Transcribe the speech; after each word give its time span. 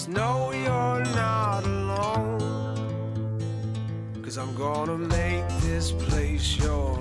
Just 0.00 0.08
know 0.08 0.50
you're 0.50 1.04
not 1.14 1.62
alone. 1.62 2.40
Cause 4.22 4.38
I'm 4.38 4.54
gonna 4.54 4.96
make 4.96 5.46
this 5.60 5.92
place 5.92 6.56
your. 6.56 6.98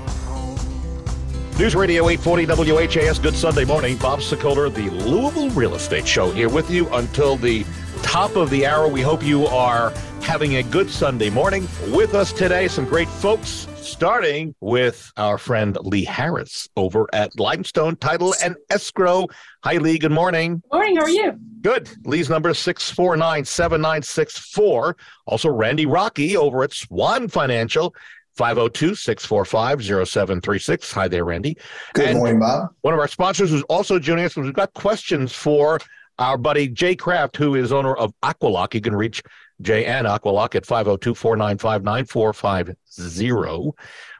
News 1.57 1.75
Radio 1.75 2.09
840 2.09 2.73
WHAS. 2.73 3.19
Good 3.19 3.35
Sunday 3.35 3.63
morning. 3.63 3.95
Bob 3.95 4.19
Sokoler, 4.19 4.69
the 4.73 4.89
Louisville 5.05 5.49
Real 5.51 5.75
Estate 5.75 6.05
Show, 6.05 6.29
here 6.31 6.49
with 6.49 6.69
you 6.69 6.89
until 6.89 7.37
the 7.37 7.65
top 8.01 8.35
of 8.35 8.49
the 8.49 8.65
hour. 8.65 8.89
We 8.89 8.99
hope 8.99 9.23
you 9.23 9.45
are 9.45 9.91
having 10.21 10.57
a 10.57 10.63
good 10.63 10.89
Sunday 10.89 11.29
morning 11.29 11.69
with 11.91 12.13
us 12.13 12.33
today. 12.33 12.67
Some 12.67 12.83
great 12.83 13.07
folks, 13.07 13.68
starting 13.81 14.55
with 14.61 15.11
our 15.17 15.37
friend 15.37 15.77
Lee 15.81 16.03
Harris 16.05 16.67
over 16.75 17.07
at 17.13 17.37
Limestone 17.39 17.95
Title 17.95 18.33
and 18.43 18.55
Escrow. 18.69 19.27
Hi, 19.63 19.77
Lee. 19.77 19.97
Good 19.97 20.11
morning. 20.11 20.61
Morning. 20.71 20.95
How 20.97 21.03
are 21.03 21.09
you? 21.09 21.33
Good. 21.61 21.89
Lee's 22.05 22.29
number 22.29 22.49
is 22.49 22.59
649 22.59 23.45
7964. 23.45 24.97
Also, 25.25 25.49
Randy 25.49 25.85
Rocky 25.85 26.37
over 26.37 26.63
at 26.63 26.73
Swan 26.73 27.27
Financial. 27.27 27.93
502 28.35 28.95
645 28.95 30.07
0736. 30.07 30.91
Hi 30.93 31.07
there, 31.09 31.25
Randy. 31.25 31.57
Good 31.93 32.09
And 32.09 32.17
morning, 32.19 32.39
Bob. 32.39 32.69
One 32.81 32.93
of 32.93 32.99
our 32.99 33.07
sponsors 33.09 33.49
who's 33.49 33.63
also 33.63 33.99
joining 33.99 34.23
us. 34.23 34.37
We've 34.37 34.53
got 34.53 34.73
questions 34.73 35.33
for 35.33 35.81
our 36.19 36.37
buddy 36.37 36.69
Jay 36.69 36.95
Kraft, 36.95 37.35
who 37.35 37.55
is 37.55 37.73
owner 37.73 37.95
of 37.95 38.13
Aqualock. 38.23 38.73
You 38.73 38.81
can 38.81 38.95
reach 38.95 39.21
Jay 39.61 39.85
and 39.85 40.07
Aqualock 40.07 40.55
at 40.55 40.65
502 40.65 41.13
495 41.15 41.83
9450. 41.83 43.71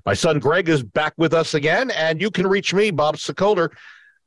My 0.05 0.13
son 0.13 0.39
Greg 0.39 0.69
is 0.69 0.83
back 0.83 1.13
with 1.17 1.33
us 1.33 1.53
again, 1.53 1.91
and 1.91 2.21
you 2.21 2.31
can 2.31 2.47
reach 2.47 2.73
me, 2.73 2.91
Bob 2.91 3.15
Sokoler, 3.17 3.69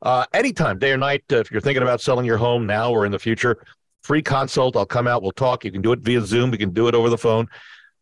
uh, 0.03 0.25
anytime, 0.33 0.79
day 0.79 0.93
or 0.93 0.97
night. 0.97 1.25
Uh, 1.31 1.37
if 1.37 1.51
you're 1.51 1.61
thinking 1.61 1.83
about 1.83 2.01
selling 2.01 2.27
your 2.27 2.39
home 2.39 2.67
now 2.67 2.91
or 2.91 3.05
in 3.07 3.13
the 3.13 3.19
future, 3.19 3.65
free 4.03 4.23
consult. 4.23 4.77
I'll 4.77 4.87
come 4.87 5.07
out, 5.07 5.23
we'll 5.23 5.33
talk. 5.33 5.65
You 5.65 5.73
can 5.73 5.83
do 5.83 5.93
it 5.93 6.01
via 6.01 6.21
Zoom, 6.23 6.51
we 6.51 6.59
can 6.59 6.71
do 6.71 6.89
it 6.89 6.95
over 6.95 7.09
the 7.09 7.19
phone. 7.19 7.49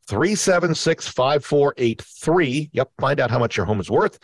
376 0.09 1.09
5483. 1.09 2.71
Yep, 2.73 2.91
find 2.99 3.21
out 3.21 3.31
how 3.31 3.39
much 3.39 3.57
your 3.57 3.67
home 3.67 3.81
is 3.81 3.91
worth 3.91 4.19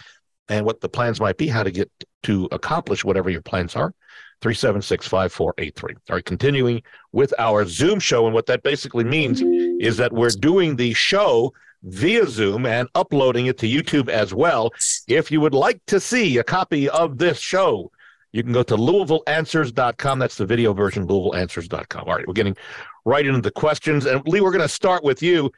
and 0.49 0.65
what 0.65 0.81
the 0.81 0.89
plans 0.89 1.21
might 1.21 1.37
be, 1.37 1.49
how 1.49 1.63
to 1.63 1.71
get 1.71 1.91
to 2.25 2.49
accomplish 2.51 3.05
whatever 3.05 3.31
your 3.31 3.43
plans 3.43 3.77
are. 3.77 3.95
376 4.43 5.09
5483. 5.09 5.95
All 5.95 6.17
right, 6.17 6.25
continuing 6.25 6.83
with 7.13 7.33
our 7.39 7.65
Zoom 7.65 7.99
show. 7.99 8.27
And 8.27 8.35
what 8.35 8.47
that 8.47 8.63
basically 8.63 9.05
means 9.05 9.43
is 9.81 9.97
that 9.97 10.13
we're 10.13 10.31
doing 10.31 10.77
the 10.77 10.93
show 10.93 11.53
via 11.83 12.27
Zoom 12.27 12.67
and 12.67 12.89
uploading 12.95 13.47
it 13.47 13.59
to 13.59 13.67
YouTube 13.67 14.09
as 14.09 14.35
well. 14.35 14.73
If 15.09 15.31
you 15.31 15.41
would 15.41 15.55
like 15.55 15.81
to 15.87 16.01
see 16.01 16.39
a 16.39 16.45
copy 16.45 16.89
of 16.89 17.19
this 17.19 17.39
show, 17.39 17.91
you 18.33 18.43
can 18.43 18.53
go 18.53 18.63
to 18.65 18.77
LouisvilleAnswers.com. 18.77 20.19
That's 20.19 20.37
the 20.37 20.47
video 20.47 20.75
version, 20.75 21.07
LouisvilleAnswers.com. 21.07 22.09
All 22.09 22.15
right, 22.15 22.27
we're 22.27 22.35
getting 22.35 22.57
right 23.05 23.27
into 23.27 23.41
the 23.41 23.51
questions. 23.51 24.05
And 24.05 24.27
Lee, 24.27 24.41
we're 24.41 24.51
going 24.51 24.61
to 24.61 24.69
start 24.69 25.03
with 25.03 25.23
you. 25.23 25.51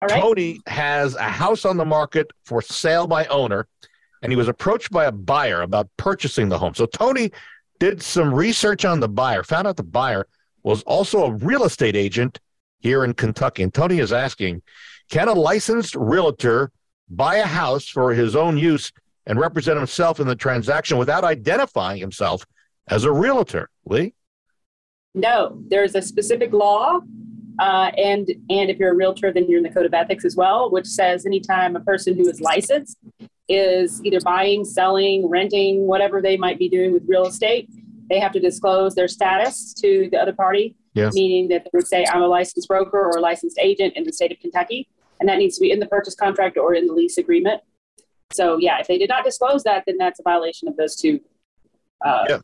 Right. 0.00 0.20
Tony 0.20 0.60
has 0.66 1.14
a 1.14 1.22
house 1.24 1.64
on 1.64 1.76
the 1.76 1.84
market 1.84 2.32
for 2.44 2.62
sale 2.62 3.06
by 3.06 3.26
owner, 3.26 3.68
and 4.22 4.32
he 4.32 4.36
was 4.36 4.48
approached 4.48 4.90
by 4.90 5.04
a 5.04 5.12
buyer 5.12 5.62
about 5.62 5.88
purchasing 5.96 6.48
the 6.48 6.58
home. 6.58 6.74
So 6.74 6.86
Tony 6.86 7.30
did 7.82 8.00
some 8.00 8.32
research 8.32 8.84
on 8.84 9.00
the 9.00 9.08
buyer, 9.08 9.42
found 9.42 9.66
out 9.66 9.76
the 9.76 9.82
buyer 9.82 10.28
was 10.62 10.84
also 10.84 11.24
a 11.24 11.32
real 11.32 11.64
estate 11.64 11.96
agent 11.96 12.38
here 12.78 13.02
in 13.02 13.12
Kentucky. 13.12 13.64
And 13.64 13.74
Tony 13.74 13.98
is 13.98 14.12
asking, 14.12 14.62
can 15.10 15.26
a 15.26 15.32
licensed 15.32 15.96
realtor 15.96 16.70
buy 17.10 17.38
a 17.38 17.44
house 17.44 17.88
for 17.88 18.14
his 18.14 18.36
own 18.36 18.56
use 18.56 18.92
and 19.26 19.36
represent 19.36 19.76
himself 19.78 20.20
in 20.20 20.28
the 20.28 20.36
transaction 20.36 20.96
without 20.96 21.24
identifying 21.24 21.98
himself 21.98 22.46
as 22.86 23.02
a 23.02 23.10
realtor? 23.10 23.68
Lee? 23.84 24.14
No, 25.16 25.60
there's 25.66 25.96
a 25.96 26.02
specific 26.02 26.52
law, 26.52 27.00
uh, 27.58 27.90
and 27.98 28.28
and 28.48 28.70
if 28.70 28.78
you're 28.78 28.92
a 28.92 28.94
realtor, 28.94 29.32
then 29.32 29.46
you're 29.48 29.58
in 29.58 29.64
the 29.64 29.70
code 29.70 29.86
of 29.86 29.92
ethics 29.92 30.24
as 30.24 30.36
well, 30.36 30.70
which 30.70 30.86
says 30.86 31.26
anytime 31.26 31.74
a 31.74 31.80
person 31.80 32.14
who 32.14 32.28
is 32.28 32.40
licensed 32.40 32.96
is 33.52 34.02
either 34.04 34.20
buying, 34.20 34.64
selling, 34.64 35.28
renting, 35.28 35.86
whatever 35.86 36.20
they 36.22 36.36
might 36.36 36.58
be 36.58 36.68
doing 36.68 36.92
with 36.92 37.04
real 37.06 37.26
estate, 37.26 37.68
they 38.08 38.18
have 38.18 38.32
to 38.32 38.40
disclose 38.40 38.94
their 38.94 39.08
status 39.08 39.74
to 39.74 40.08
the 40.10 40.18
other 40.20 40.32
party. 40.32 40.76
Yes. 40.94 41.14
Meaning 41.14 41.48
that 41.48 41.64
they 41.64 41.70
would 41.72 41.86
say, 41.86 42.04
"I'm 42.10 42.22
a 42.22 42.26
licensed 42.26 42.68
broker 42.68 43.00
or 43.00 43.16
a 43.16 43.20
licensed 43.20 43.58
agent 43.58 43.94
in 43.96 44.04
the 44.04 44.12
state 44.12 44.30
of 44.30 44.38
Kentucky," 44.40 44.88
and 45.20 45.28
that 45.28 45.38
needs 45.38 45.56
to 45.56 45.62
be 45.62 45.70
in 45.70 45.80
the 45.80 45.86
purchase 45.86 46.14
contract 46.14 46.58
or 46.58 46.74
in 46.74 46.86
the 46.86 46.92
lease 46.92 47.16
agreement. 47.16 47.62
So 48.32 48.58
yeah, 48.58 48.78
if 48.80 48.86
they 48.86 48.98
did 48.98 49.08
not 49.08 49.24
disclose 49.24 49.62
that, 49.64 49.84
then 49.86 49.96
that's 49.98 50.20
a 50.20 50.22
violation 50.22 50.68
of 50.68 50.76
those 50.76 50.96
two. 50.96 51.20
Uh, 52.04 52.24
Yeah. 52.28 52.38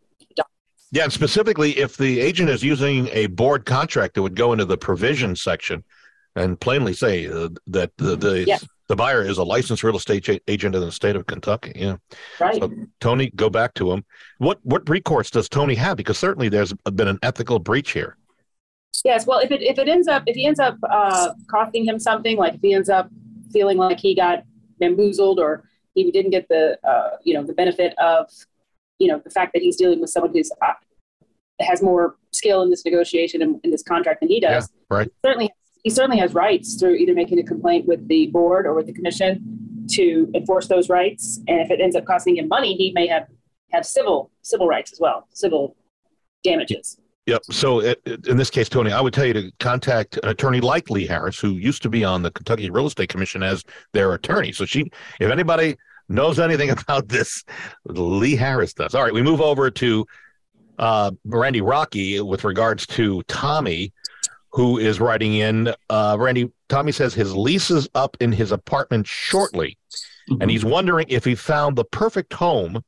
Yeah, 0.91 1.05
and 1.05 1.13
specifically, 1.13 1.79
if 1.79 1.99
the 1.99 2.21
agent 2.21 2.49
is 2.49 2.63
using 2.63 3.09
a 3.13 3.27
board 3.27 3.67
contract, 3.67 4.17
it 4.17 4.21
would 4.21 4.35
go 4.35 4.53
into 4.53 4.65
the 4.65 4.79
provision 4.79 5.37
section 5.37 5.85
and 6.35 6.59
plainly 6.59 6.95
say 6.95 7.27
uh, 7.27 7.51
that 7.67 7.95
the 7.99 8.17
the, 8.17 8.45
Yeah. 8.47 8.59
The 8.89 8.97
buyer 8.97 9.23
is 9.23 9.39
a 9.39 9.45
licensed 9.45 9.85
real 9.85 9.97
estate 9.97 10.43
agent 10.49 10.75
in 10.75 10.81
the 10.81 10.91
state 10.91 11.15
of 11.15 11.27
Kentucky. 11.27 11.73
Yeah. 11.75 11.97
Right. 12.41 12.61
So 12.61 12.73
Tony, 13.01 13.31
go 13.37 13.51
back 13.51 13.75
to 13.75 13.93
him. 13.93 14.05
What 14.39 14.59
what 14.63 14.89
recourse 14.89 15.31
does 15.31 15.49
Tony 15.49 15.75
have? 15.75 15.97
Because 15.97 16.19
certainly 16.19 16.49
there's 16.49 16.73
been 16.95 17.09
an 17.09 17.19
ethical 17.23 17.59
breach 17.59 17.93
here. 17.93 18.17
Yes, 19.05 19.27
well, 19.27 19.39
if 19.39 19.51
it 19.51 19.63
if 19.63 19.79
it 19.79 19.89
ends 19.89 20.09
up 20.09 20.25
if 20.27 20.35
he 20.35 20.47
ends 20.47 20.59
up 20.59 20.77
uh, 20.91 21.33
costing 21.51 21.85
him 21.85 21.99
something, 21.99 22.37
like 22.37 22.55
if 22.55 22.61
he 22.61 22.75
ends 22.75 22.89
up 22.89 23.11
feeling 23.53 23.77
like 23.77 24.01
he 24.01 24.15
got 24.15 24.45
bamboozled 24.81 25.39
or 25.39 25.65
he 25.95 26.11
didn't 26.11 26.31
get 26.31 26.49
the 26.49 26.79
uh, 26.87 27.17
you 27.23 27.35
know 27.35 27.45
the 27.45 27.53
benefit 27.53 27.95
of 27.99 28.29
you 28.99 29.09
know 29.09 29.21
the 29.23 29.31
fact 29.31 29.53
that 29.53 29.63
he's 29.63 29.77
dealing 29.77 30.01
with 30.01 30.11
someone 30.11 30.33
who's 30.33 30.51
uh, 30.63 30.73
has 31.61 31.83
more 31.83 32.17
skill 32.33 32.63
in 32.63 32.71
this 32.71 32.85
negotiation 32.85 33.43
and 33.43 33.61
in 33.65 33.71
this 33.71 33.83
contract 33.83 34.21
than 34.21 34.29
he 34.29 34.41
does, 34.41 34.71
right. 34.91 35.09
certainly 35.25 35.51
he 35.85 35.91
certainly 35.91 36.19
has 36.19 36.35
rights 36.35 36.75
through 36.79 36.95
either 36.95 37.15
making 37.15 37.39
a 37.39 37.43
complaint 37.43 37.87
with 37.87 38.07
the 38.09 38.27
board 38.29 38.67
or 38.67 38.75
with 38.75 38.87
the 38.87 38.93
commission 38.93 39.87
to 39.93 40.31
enforce 40.35 40.67
those 40.69 40.89
rights. 40.89 41.41
And 41.49 41.61
if 41.61 41.71
it 41.71 41.81
ends 41.81 41.97
up 41.97 42.05
costing 42.05 42.37
him 42.37 42.49
money, 42.49 42.75
he 42.75 42.93
may 42.93 43.07
have 43.07 43.27
have 43.73 43.85
civil 43.87 44.31
civil 44.43 44.67
rights 44.67 44.93
as 44.93 45.01
well, 45.01 45.27
civil 45.33 45.77
damages. 46.43 46.99
Yep. 47.27 47.43
So 47.51 47.81
it, 47.81 48.01
it- 48.07 48.27
in 48.27 48.37
this 48.39 48.49
case, 48.51 48.69
Tony, 48.69 48.93
I 48.93 49.01
would 49.01 49.13
tell 49.13 49.27
you 49.27 49.35
to 49.35 49.53
contact 49.61 50.19
an 50.23 50.31
attorney 50.31 50.61
like 50.61 50.89
Lee 50.91 51.07
Harris, 51.07 51.39
who 51.39 51.51
used 51.53 51.83
to 51.83 51.89
be 51.91 52.05
on 52.05 52.23
the 52.23 52.31
Kentucky 52.31 52.71
Real 52.71 52.87
Estate 52.87 53.09
Commission 53.11 53.43
as 53.43 53.63
their 53.93 54.15
attorney. 54.15 54.53
So 54.53 54.65
she, 54.65 54.91
if 55.21 55.31
anybody 55.31 55.77
knows 56.09 56.39
anything 56.39 56.71
about 56.79 57.09
this, 57.09 57.45
Lee 57.85 58.35
Harris 58.37 58.73
does. 58.73 58.95
All 58.95 59.03
right, 59.03 59.13
we 59.13 59.23
move 59.23 59.41
over 59.43 59.71
to 59.71 60.07
uh, 60.79 61.11
Randy 61.27 61.61
Rocky 61.61 62.21
with 62.21 62.45
regards 62.45 62.87
to 62.89 63.23
Tommy, 63.25 63.93
who 64.51 64.79
is 64.79 65.01
writing 65.01 65.35
in. 65.35 65.75
Uh, 65.91 66.17
Randy, 66.19 66.51
Tommy 66.69 66.93
says 66.93 67.15
his 67.15 67.35
lease 67.35 67.71
is 67.71 67.89
up 67.95 68.17
in 68.21 68.33
his 68.33 68.53
apartment 68.53 69.07
shortly, 69.07 69.77
and 70.41 70.51
he's 70.51 70.65
wondering 70.65 71.07
if 71.09 71.25
he 71.25 71.35
found 71.35 71.77
the 71.77 71.85
perfect 71.85 72.33
home 72.33 72.83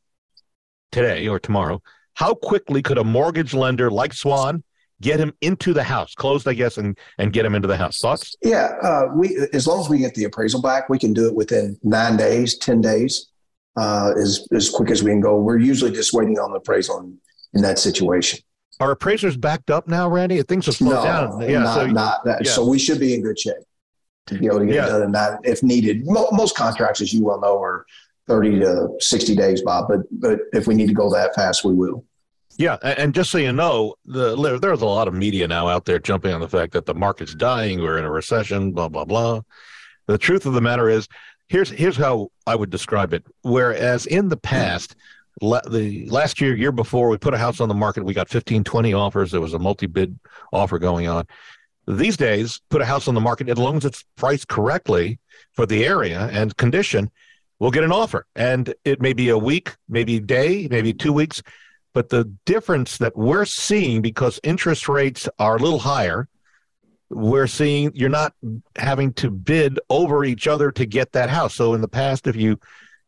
today 0.93 1.29
or 1.29 1.39
tomorrow. 1.39 1.83
How 2.15 2.35
quickly 2.35 2.83
could 2.83 2.99
a 2.99 3.05
mortgage 3.05 3.55
lender 3.55 3.91
like 3.91 4.13
Swan 4.13 4.63
get 5.01 5.19
him 5.19 5.33
into 5.41 5.73
the 5.73 5.83
house, 5.83 6.15
closed, 6.15 6.47
I 6.47 6.53
guess, 6.55 6.77
and 6.77 6.99
and 7.19 7.33
get 7.33 7.47
him 7.47 7.55
into 7.55 7.69
the 7.69 7.77
house? 7.77 7.99
Thoughts? 7.99 8.37
Yeah, 8.43 8.73
uh, 8.83 9.07
we 9.15 9.47
as 9.53 9.67
long 9.67 9.81
as 9.81 9.89
we 9.89 9.99
get 9.99 10.15
the 10.15 10.25
appraisal 10.25 10.61
back, 10.61 10.89
we 10.89 10.99
can 10.99 11.15
do 11.15 11.27
it 11.27 11.35
within 11.35 11.79
nine 11.83 12.17
days, 12.17 12.59
ten 12.59 12.81
days, 12.81 13.31
uh, 13.79 14.13
as 14.19 14.47
as 14.55 14.69
quick 14.69 14.91
as 14.91 15.03
we 15.03 15.11
can 15.11 15.21
go. 15.21 15.41
We're 15.41 15.59
usually 15.59 15.93
just 15.93 16.13
waiting 16.13 16.39
on 16.39 16.53
the 16.53 16.59
appraisal 16.59 16.99
in, 17.01 17.19
in 17.55 17.63
that 17.63 17.79
situation. 17.79 18.41
Are 18.81 18.91
appraisers 18.91 19.37
backed 19.37 19.71
up 19.71 19.87
now, 19.87 20.09
Randy? 20.09 20.43
Things 20.43 20.67
have 20.67 20.75
slowed 20.75 20.95
no, 20.95 21.03
down. 21.05 21.41
Yeah, 21.43 21.61
not, 21.61 21.75
so 21.75 21.87
not 21.87 22.25
that. 22.25 22.45
yeah. 22.45 22.51
So 22.51 22.67
we 22.67 22.79
should 22.79 22.99
be 22.99 23.15
in 23.15 23.23
good 23.23 23.39
shape 23.39 23.55
to 24.27 24.39
be 24.39 24.47
able 24.47 24.61
to 24.61 24.67
get 24.67 24.75
Yeah. 24.77 24.87
it 24.97 25.01
done 25.01 25.13
that 25.13 25.41
if 25.45 25.63
needed. 25.63 26.03
Most 26.07 26.57
contracts, 26.57 27.01
as 27.03 27.13
you 27.13 27.23
well 27.23 27.41
know, 27.41 27.61
are 27.63 27.85
thirty 28.27 28.59
to 28.59 28.89
sixty 28.99 29.37
days, 29.37 29.63
Bob. 29.63 29.89
But 29.89 30.01
but 30.13 30.41
if 30.53 30.67
we 30.67 30.75
need 30.75 30.89
to 30.89 30.95
go 30.95 31.13
that 31.13 31.35
fast, 31.35 31.65
we 31.65 31.75
will. 31.75 32.05
Yeah, 32.57 32.77
and 32.83 33.15
just 33.15 33.31
so 33.31 33.39
you 33.39 33.53
know, 33.53 33.95
the 34.07 34.59
there's 34.59 34.83
a 34.83 34.87
lot 34.87 35.09
of 35.09 35.15
media 35.15 35.47
now 35.47 35.69
out 35.69 35.85
there 35.85 35.99
jumping 35.99 36.33
on 36.33 36.41
the 36.41 36.49
fact 36.49 36.73
that 36.73 36.85
the 36.87 36.95
market's 36.95 37.35
dying, 37.35 37.81
we're 37.81 37.99
in 37.99 38.05
a 38.05 38.11
recession, 38.11 38.73
blah 38.73 38.89
blah 38.89 39.05
blah. 39.05 39.43
The 40.07 40.19
truth 40.19 40.47
of 40.47 40.55
the 40.55 40.61
matter 40.61 40.89
is, 40.89 41.07
here's 41.49 41.71
here's 41.71 41.97
how 41.97 42.31
I 42.47 42.55
would 42.57 42.71
describe 42.71 43.13
it. 43.13 43.25
Whereas 43.43 44.07
in 44.07 44.29
the 44.29 44.37
past, 44.37 44.97
the 45.41 46.07
last 46.11 46.41
year, 46.41 46.55
year 46.57 46.73
before, 46.73 47.09
we 47.09 47.17
put 47.17 47.35
a 47.35 47.39
house 47.39 47.61
on 47.61 47.69
the 47.69 47.75
market, 47.75 48.05
we 48.05 48.15
got 48.15 48.29
15, 48.29 48.63
20 48.65 48.93
offers. 48.93 49.31
There 49.31 49.41
was 49.41 49.55
a 49.55 49.59
multi-bid 49.59 50.19
offer 50.53 50.79
going 50.79 51.09
on. 51.09 51.27
These 51.89 52.17
days, 52.17 52.61
put 52.69 52.83
a 52.83 52.85
house 52.85 53.09
on 53.09 53.15
the 53.15 53.21
market 53.21 53.49
as 53.49 53.59
long 53.59 53.77
as 53.77 53.85
it's 53.85 54.05
priced 54.17 54.49
correctly 54.49 55.19
for 55.53 55.67
the 55.67 55.85
area 55.85 56.29
and 56.33 56.57
condition, 56.57 57.11
we'll 57.59 57.71
get 57.71 57.85
an 57.85 57.93
offer. 57.93 58.27
And 58.37 58.75
it 58.85 59.01
may 59.01 59.13
be 59.13 59.31
a 59.31 59.39
week, 59.39 59.77
maybe 59.89 60.17
a 60.17 60.21
day, 60.21 60.69
maybe 60.71 60.93
two 60.93 61.13
weeks. 61.13 61.43
But 61.93 62.11
the 62.11 62.33
difference 62.45 62.99
that 62.99 63.17
we're 63.17 63.45
seeing 63.45 64.03
because 64.03 64.39
interest 64.45 64.89
rates 64.89 65.29
are 65.39 65.57
a 65.57 65.59
little 65.59 65.81
higher, 65.81 66.29
we're 67.09 67.49
seeing 67.49 67.91
you're 67.95 68.09
not 68.09 68.35
having 68.77 69.13
to 69.15 69.31
bid 69.31 69.81
over 69.91 70.25
each 70.25 70.47
other 70.47 70.71
to 70.71 70.87
get 70.87 71.13
that 71.13 71.29
house. 71.29 71.55
So 71.55 71.75
in 71.75 71.81
the 71.81 71.89
past, 71.89 72.29
if 72.29 72.37
you 72.37 72.61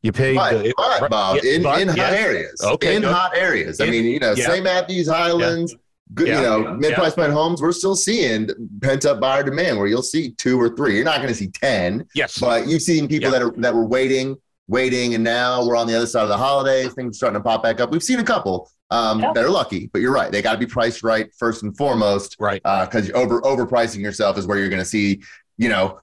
you 0.03 0.13
paid, 0.13 0.35
But, 0.37 0.67
uh, 0.67 1.01
but 1.01 1.11
Bob, 1.11 1.39
yeah, 1.43 1.53
in, 1.53 1.63
but, 1.63 1.81
in 1.81 1.89
hot 1.89 1.97
yes. 1.97 2.13
areas. 2.13 2.61
Okay, 2.63 2.97
In 2.97 3.03
good. 3.03 3.13
hot 3.13 3.37
areas. 3.37 3.81
I 3.81 3.85
In- 3.85 3.91
mean, 3.93 4.05
you 4.07 4.19
know, 4.19 4.35
yeah. 4.35 4.47
St. 4.47 4.65
Matthews 4.65 5.09
Highlands, 5.09 5.75
good, 6.15 6.29
Yeah. 6.29 6.37
you 6.41 6.43
know, 6.43 6.75
mid 6.75 6.95
price 6.95 7.15
point 7.15 7.33
homes, 7.33 7.63
we're 7.63 7.73
still 7.73 7.95
seeing 7.95 8.49
pent 8.81 9.05
up 9.07 9.21
buyer 9.21 9.43
demand 9.45 9.79
where 9.79 9.87
you'll 9.87 10.03
see 10.03 10.33
two 10.33 10.61
or 10.61 10.69
three. 10.75 10.97
You're 10.97 11.05
not 11.05 11.17
going 11.19 11.29
to 11.29 11.35
see 11.35 11.49
10, 11.49 12.05
Yes. 12.15 12.39
but 12.39 12.67
you've 12.67 12.83
seen 12.83 13.07
people 13.07 13.31
Yeah. 13.33 13.39
that 13.39 13.43
are 13.43 13.53
that 13.59 13.75
were 13.75 13.87
waiting, 13.87 14.37
waiting, 14.67 15.15
and 15.15 15.23
now 15.23 15.65
we're 15.65 15.77
on 15.77 15.87
the 15.87 15.95
other 15.97 16.07
side 16.07 16.23
of 16.25 16.29
the 16.29 16.37
holidays. 16.37 16.93
Things 16.95 17.15
are 17.15 17.19
starting 17.19 17.39
to 17.41 17.45
pop 17.45 17.63
back 17.63 17.81
up. 17.81 17.93
We've 17.93 18.03
seen 18.03 18.19
a 18.19 18.25
couple 18.25 18.69
um, 18.91 19.21
Yeah. 19.21 19.33
that 19.35 19.45
are 19.45 19.51
lucky, 19.51 19.89
but 19.93 20.03
you're 20.03 20.13
right. 20.13 20.31
They 20.31 20.43
got 20.43 20.53
to 20.53 20.59
be 20.59 20.67
priced 20.67 21.03
right 21.03 21.29
first 21.39 21.63
and 21.63 21.75
foremost 21.79 22.37
right. 22.39 22.61
because 22.63 23.11
over 23.13 23.41
overpricing 23.43 24.01
yourself 24.01 24.37
is 24.37 24.47
where 24.47 24.59
you're 24.59 24.69
going 24.69 24.83
to 24.83 24.85
see, 24.85 25.23
you 25.57 25.69
know, 25.71 25.99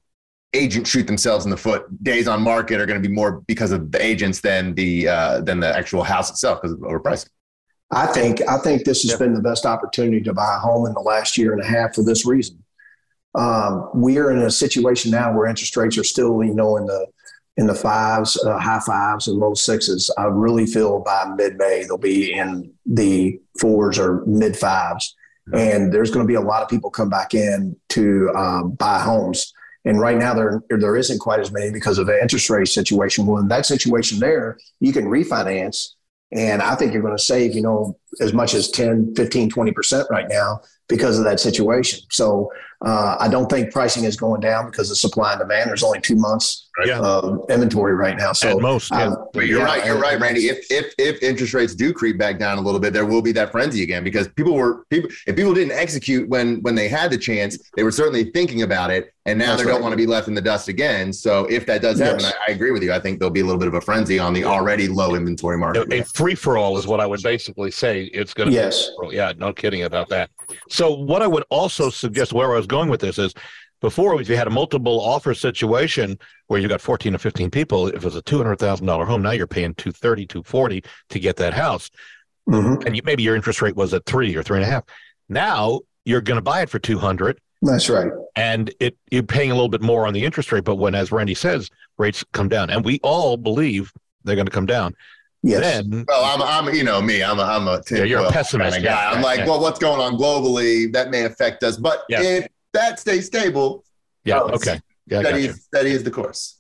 agents 0.53 0.89
shoot 0.89 1.05
themselves 1.07 1.45
in 1.45 1.51
the 1.51 1.57
foot. 1.57 1.85
Days 2.03 2.27
on 2.27 2.41
market 2.41 2.79
are 2.81 2.85
going 2.85 3.01
to 3.01 3.07
be 3.07 3.13
more 3.13 3.41
because 3.47 3.71
of 3.71 3.91
the 3.91 4.03
agents 4.03 4.41
than 4.41 4.73
the 4.75 5.07
uh, 5.07 5.41
than 5.41 5.59
the 5.59 5.75
actual 5.75 6.03
house 6.03 6.29
itself 6.29 6.61
because 6.61 6.73
of 6.73 6.79
overpricing. 6.79 7.29
I 7.91 8.07
think 8.07 8.41
I 8.47 8.57
think 8.59 8.85
this 8.85 9.01
has 9.03 9.11
Yeah. 9.11 9.17
been 9.17 9.33
the 9.33 9.41
best 9.41 9.65
opportunity 9.65 10.21
to 10.21 10.33
buy 10.33 10.55
a 10.55 10.59
home 10.59 10.85
in 10.87 10.93
the 10.93 11.01
last 11.01 11.37
year 11.37 11.53
and 11.53 11.61
a 11.61 11.65
half 11.65 11.95
for 11.95 12.03
this 12.03 12.25
reason. 12.25 12.63
Um, 13.35 13.89
we 13.93 14.17
are 14.17 14.31
in 14.31 14.39
a 14.39 14.49
situation 14.51 15.11
now 15.11 15.35
where 15.35 15.47
interest 15.47 15.77
rates 15.77 15.97
are 15.97 16.03
still, 16.03 16.43
you 16.43 16.53
know, 16.53 16.77
in 16.77 16.85
the 16.85 17.07
in 17.57 17.67
the 17.67 17.75
fives, 17.75 18.41
uh, 18.45 18.57
high 18.57 18.79
fives, 18.79 19.27
and 19.27 19.37
low 19.37 19.53
sixes. 19.53 20.09
I 20.17 20.25
really 20.25 20.65
feel 20.65 20.99
by 20.99 21.31
mid 21.35 21.57
May 21.57 21.83
they'll 21.83 21.97
be 21.97 22.31
in 22.33 22.71
the 22.85 23.39
fours 23.59 23.99
or 23.99 24.23
mid 24.25 24.55
fives, 24.55 25.15
and 25.53 25.91
there's 25.93 26.09
going 26.09 26.25
to 26.25 26.27
be 26.27 26.35
a 26.35 26.41
lot 26.41 26.63
of 26.63 26.69
people 26.69 26.89
come 26.89 27.09
back 27.09 27.33
in 27.33 27.75
to 27.89 28.31
um, 28.35 28.71
buy 28.71 28.99
homes. 28.99 29.53
And 29.89 30.00
right 30.00 30.18
now 30.18 30.33
there 30.33 30.62
there 30.69 30.95
isn't 30.95 31.19
quite 31.19 31.39
as 31.39 31.51
many 31.51 31.71
because 31.71 31.97
of 31.97 32.06
the 32.07 32.21
interest 32.21 32.50
rate 32.50 32.68
situation. 32.68 33.25
Well, 33.25 33.41
in 33.41 33.47
that 33.47 33.65
situation 33.65 34.19
there, 34.19 34.57
you 34.80 34.94
can 34.94 35.06
refinance 35.06 35.94
and 36.31 36.62
I 36.62 36.75
think 36.75 36.94
you're 36.94 37.01
going 37.01 37.18
to 37.18 37.24
save, 37.24 37.56
you 37.56 37.62
know, 37.62 37.97
as 38.21 38.33
much 38.33 38.53
as 38.53 38.69
10, 38.71 39.13
15, 39.15 39.51
20% 39.51 40.09
right 40.09 40.27
now 40.29 40.61
because 40.88 41.19
of 41.19 41.23
that 41.25 41.39
situation. 41.39 42.00
So 42.09 42.51
uh, 42.83 43.15
I 43.19 43.27
don't 43.27 43.47
think 43.50 43.71
pricing 43.71 44.06
is 44.06 44.15
going 44.15 44.41
down 44.41 44.71
because 44.71 44.89
of 44.89 44.97
supply 44.97 45.33
and 45.33 45.39
demand. 45.39 45.69
There's 45.69 45.83
only 45.83 46.01
two 46.01 46.15
months 46.15 46.67
Yeah. 46.85 47.00
of 47.01 47.45
inventory 47.50 47.94
right 47.94 48.17
now. 48.17 48.31
So 48.31 48.56
At 48.56 48.61
most. 48.61 48.89
Yeah. 48.91 49.07
um, 49.07 49.27
But 49.33 49.45
you're 49.47 49.59
yeah, 49.59 49.65
right. 49.65 49.85
You're 49.85 49.95
and- 49.95 50.01
right, 50.01 50.19
Randy. 50.19 50.47
If 50.47 50.65
if 50.71 50.94
if 50.97 51.21
interest 51.21 51.53
rates 51.53 51.75
do 51.75 51.94
creep 51.94 52.17
back 52.17 52.39
down 52.39 52.57
a 52.57 52.61
little 52.61 52.79
bit, 52.79 52.94
there 52.94 53.06
will 53.06 53.21
be 53.21 53.33
that 53.33 53.51
frenzy 53.51 53.83
again 53.83 54.03
because 54.03 54.29
people 54.29 54.53
were 54.56 54.85
people. 54.89 55.09
If 55.27 55.35
people 55.35 55.53
didn't 55.53 55.73
execute 55.73 56.27
when 56.29 56.61
when 56.61 56.73
they 56.73 56.88
had 56.88 57.11
the 57.11 57.17
chance, 57.17 57.59
they 57.75 57.83
were 57.83 57.91
certainly 57.91 58.31
thinking 58.31 58.61
about 58.63 58.89
it, 58.91 59.13
and 59.25 59.38
now 59.38 59.47
That's 59.51 59.63
they 59.63 59.69
don't 59.69 59.81
want 59.81 59.91
to 59.91 59.97
be 59.97 60.07
left 60.07 60.27
in 60.29 60.33
the 60.33 60.41
dust 60.41 60.69
again. 60.69 61.11
So 61.11 61.45
if 61.45 61.65
that 61.67 61.81
does 61.81 62.00
happen, 62.00 62.21
Yes. 62.21 62.33
I, 62.47 62.51
I 62.51 62.56
agree 62.56 62.71
with 62.71 62.81
you. 62.81 62.94
I 62.94 63.00
think 63.00 63.19
there'll 63.19 63.29
be 63.29 63.41
a 63.41 63.45
little 63.45 63.59
bit 63.59 63.67
of 63.67 63.73
a 63.75 63.81
frenzy 63.81 64.17
on 64.17 64.33
the 64.33 64.45
already 64.45 64.88
low 64.88 65.15
inventory 65.15 65.57
market. 65.57 65.91
A 65.94 66.01
free 66.03 66.33
for 66.35 66.57
all 66.57 66.77
is 66.77 66.88
what 66.88 67.01
I 67.01 67.06
would 67.06 67.21
basically 67.21 67.71
say. 67.71 67.98
It's 68.07 68.33
going 68.33 68.49
to 68.49 68.55
Yes. 68.55 68.89
be. 69.01 69.15
Yeah, 69.15 69.33
no 69.37 69.53
kidding 69.53 69.83
about 69.83 70.09
that. 70.09 70.29
So, 70.69 70.93
what 70.93 71.21
I 71.21 71.27
would 71.27 71.43
also 71.49 71.89
suggest, 71.89 72.33
where 72.33 72.51
I 72.53 72.57
was 72.57 72.67
going 72.67 72.89
with 72.89 73.01
this 73.01 73.17
is, 73.17 73.33
before 73.81 74.19
if 74.19 74.27
you 74.27 74.35
had 74.35 74.47
a 74.47 74.49
multiple 74.51 74.99
offer 74.99 75.33
situation 75.33 76.17
where 76.47 76.59
you 76.59 76.67
got 76.67 76.81
14 76.81 77.15
or 77.15 77.17
15 77.17 77.49
people, 77.49 77.87
if 77.87 77.95
it 77.95 78.03
was 78.03 78.15
a 78.15 78.21
$200,000 78.21 79.05
home, 79.07 79.21
now 79.21 79.31
you're 79.31 79.47
paying 79.47 79.73
230, 79.75 80.25
240 80.25 80.83
to 81.09 81.19
get 81.19 81.37
that 81.37 81.53
house. 81.53 81.89
Mhm. 82.49 82.85
And 82.85 82.95
you, 82.95 83.01
maybe 83.05 83.23
your 83.23 83.35
interest 83.35 83.61
rate 83.61 83.75
was 83.77 83.93
at 83.93 84.05
three 84.05 84.35
or 84.35 84.43
three 84.43 84.57
and 84.57 84.65
a 84.65 84.69
half. 84.69 84.83
Now 85.29 85.81
you're 86.03 86.19
going 86.21 86.37
to 86.37 86.41
buy 86.41 86.61
it 86.61 86.69
for 86.69 86.79
200 86.79 87.39
That's 87.61 87.87
right. 87.89 88.11
and 88.35 88.73
it 88.79 88.97
you're 89.11 89.23
paying 89.23 89.51
a 89.51 89.53
little 89.53 89.69
bit 89.69 89.81
more 89.81 90.05
on 90.07 90.13
the 90.13 90.25
interest 90.25 90.51
rate. 90.51 90.63
But 90.63 90.75
when, 90.75 90.95
as 90.95 91.11
Randy 91.11 91.35
says, 91.35 91.69
rates 91.97 92.23
come 92.33 92.49
down, 92.49 92.69
and 92.69 92.83
we 92.83 92.99
all 93.03 93.37
believe 93.37 93.93
they're 94.23 94.35
going 94.35 94.47
to 94.47 94.51
come 94.51 94.65
down, 94.65 94.93
Yes. 95.41 95.62
then 95.86 96.06
Well, 96.07 96.24
I'm, 96.25 96.68
I'm, 96.68 96.75
you 96.75 96.83
know, 96.83 97.01
me, 97.01 97.24
I'm 97.24 97.39
a, 97.39 97.44
I'm 97.44 97.68
a 97.68 97.81
Yeah, 97.89 98.03
you're 98.03 98.19
a 98.19 98.24
tinfoil 98.24 98.31
pessimist, 98.31 98.71
kind 98.75 98.86
of 98.86 98.91
guy. 98.91 99.03
yeah, 99.03 99.12
I'm 99.12 99.21
like, 99.21 99.39
yeah. 99.39 99.45
well, 99.47 99.62
what's 99.62 99.80
going 99.80 100.01
on 100.01 100.18
globally 100.18 100.91
that 100.94 101.12
may 101.12 101.24
affect 101.25 101.63
us, 101.63 101.77
but 101.77 102.03
Yeah. 102.09 102.21
if 102.21 102.47
that 102.74 103.00
stays 103.00 103.25
stable, 103.27 103.83
yeah, 104.25 104.39
Oh, 104.41 104.50
okay. 104.50 104.80
Yeah, 105.07 105.19
I 105.19 105.21
steady, 105.24 105.47
gotcha. 105.47 105.86
is, 105.88 106.03
the 106.03 106.12
course. 106.12 106.59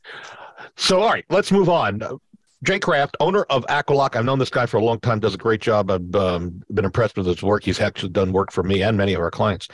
So, 0.77 1.01
all 1.01 1.09
right, 1.09 1.25
let's 1.29 1.51
move 1.51 1.69
on. 1.69 2.01
Uh, 2.01 2.15
Jay 2.63 2.79
Kraft, 2.79 3.15
owner 3.19 3.43
of 3.49 3.65
Aqualock. 3.67 4.15
I've 4.15 4.25
known 4.25 4.39
this 4.39 4.49
guy 4.49 4.65
for 4.65 4.77
a 4.77 4.83
long 4.83 4.99
time, 4.99 5.19
does 5.19 5.33
a 5.35 5.37
great 5.37 5.61
job. 5.61 5.91
I've 5.91 6.13
um, 6.15 6.61
been 6.73 6.83
impressed 6.85 7.15
with 7.17 7.25
his 7.25 7.41
work. 7.43 7.63
He's 7.63 7.79
actually 7.79 8.09
done 8.09 8.31
work 8.33 8.51
for 8.51 8.63
me 8.63 8.81
and 8.81 8.97
many 8.97 9.13
of 9.13 9.21
our 9.21 9.31
clients. 9.31 9.67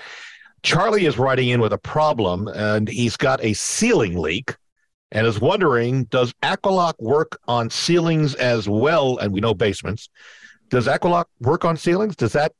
Charlie 0.61 1.05
is 1.05 1.17
writing 1.17 1.49
in 1.49 1.61
with 1.61 1.73
a 1.73 1.77
problem, 1.77 2.47
and 2.49 2.87
he's 2.87 3.17
got 3.17 3.43
a 3.43 3.53
ceiling 3.53 4.17
leak 4.17 4.55
and 5.11 5.25
is 5.27 5.39
wondering 5.39 6.05
Does 6.05 6.33
Aqualock 6.43 6.93
work 6.99 7.39
on 7.47 7.69
ceilings 7.69 8.35
as 8.35 8.67
well? 8.67 9.17
And 9.17 9.31
we 9.31 9.39
know 9.39 9.53
basements. 9.53 10.09
Does 10.69 10.87
Aqualock 10.87 11.25
work 11.39 11.65
on 11.65 11.77
ceilings? 11.77 12.15
Does 12.15 12.33
that 12.33 12.51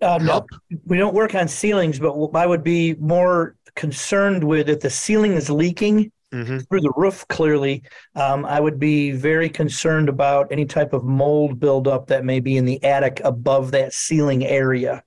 Uh, 0.00 0.18
no, 0.18 0.46
we 0.86 0.96
don't 0.96 1.14
work 1.14 1.34
on 1.34 1.48
ceilings, 1.48 1.98
but 1.98 2.12
I 2.34 2.46
would 2.46 2.62
be 2.62 2.94
more 2.94 3.56
concerned 3.74 4.44
with 4.44 4.68
if 4.68 4.80
the 4.80 4.90
ceiling 4.90 5.32
is 5.32 5.50
leaking 5.50 6.12
Mm-hmm. 6.34 6.58
through 6.68 6.80
the 6.80 6.92
roof 6.96 7.24
clearly, 7.28 7.84
um, 8.16 8.44
I 8.44 8.58
would 8.58 8.80
be 8.80 9.12
very 9.12 9.48
concerned 9.48 10.08
about 10.08 10.50
any 10.50 10.64
type 10.64 10.92
of 10.92 11.04
mold 11.04 11.60
buildup 11.60 12.08
that 12.08 12.24
may 12.24 12.40
be 12.40 12.56
in 12.56 12.64
the 12.64 12.82
attic 12.82 13.20
above 13.22 13.70
that 13.70 13.92
ceiling 13.92 14.44
area, 14.44 15.03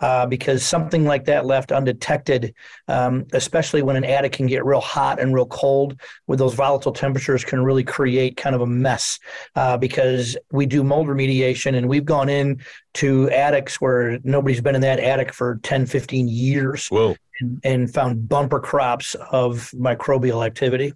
uh, 0.00 0.26
because 0.26 0.62
something 0.64 1.04
like 1.04 1.24
that 1.24 1.46
left 1.46 1.72
undetected, 1.72 2.54
um, 2.88 3.26
especially 3.32 3.82
when 3.82 3.96
an 3.96 4.04
attic 4.04 4.32
can 4.32 4.46
get 4.46 4.64
real 4.64 4.80
hot 4.80 5.20
and 5.20 5.34
real 5.34 5.46
cold, 5.46 6.00
with 6.26 6.38
those 6.38 6.54
volatile 6.54 6.92
temperatures, 6.92 7.44
can 7.44 7.62
really 7.62 7.84
create 7.84 8.36
kind 8.36 8.54
of 8.54 8.62
a 8.62 8.66
mess. 8.66 9.18
Uh, 9.54 9.76
because 9.76 10.36
we 10.52 10.66
do 10.66 10.82
mold 10.82 11.06
remediation, 11.06 11.76
and 11.76 11.88
we've 11.88 12.04
gone 12.04 12.28
in 12.28 12.60
to 12.94 13.30
attics 13.30 13.80
where 13.80 14.18
nobody's 14.24 14.60
been 14.60 14.74
in 14.74 14.80
that 14.80 15.00
attic 15.00 15.32
for 15.32 15.60
10, 15.62 15.86
15 15.86 16.28
years 16.28 16.88
Whoa. 16.88 17.16
and, 17.40 17.60
and 17.64 17.94
found 17.94 18.28
bumper 18.28 18.60
crops 18.60 19.14
of 19.30 19.70
microbial 19.74 20.44
activity. 20.44 20.92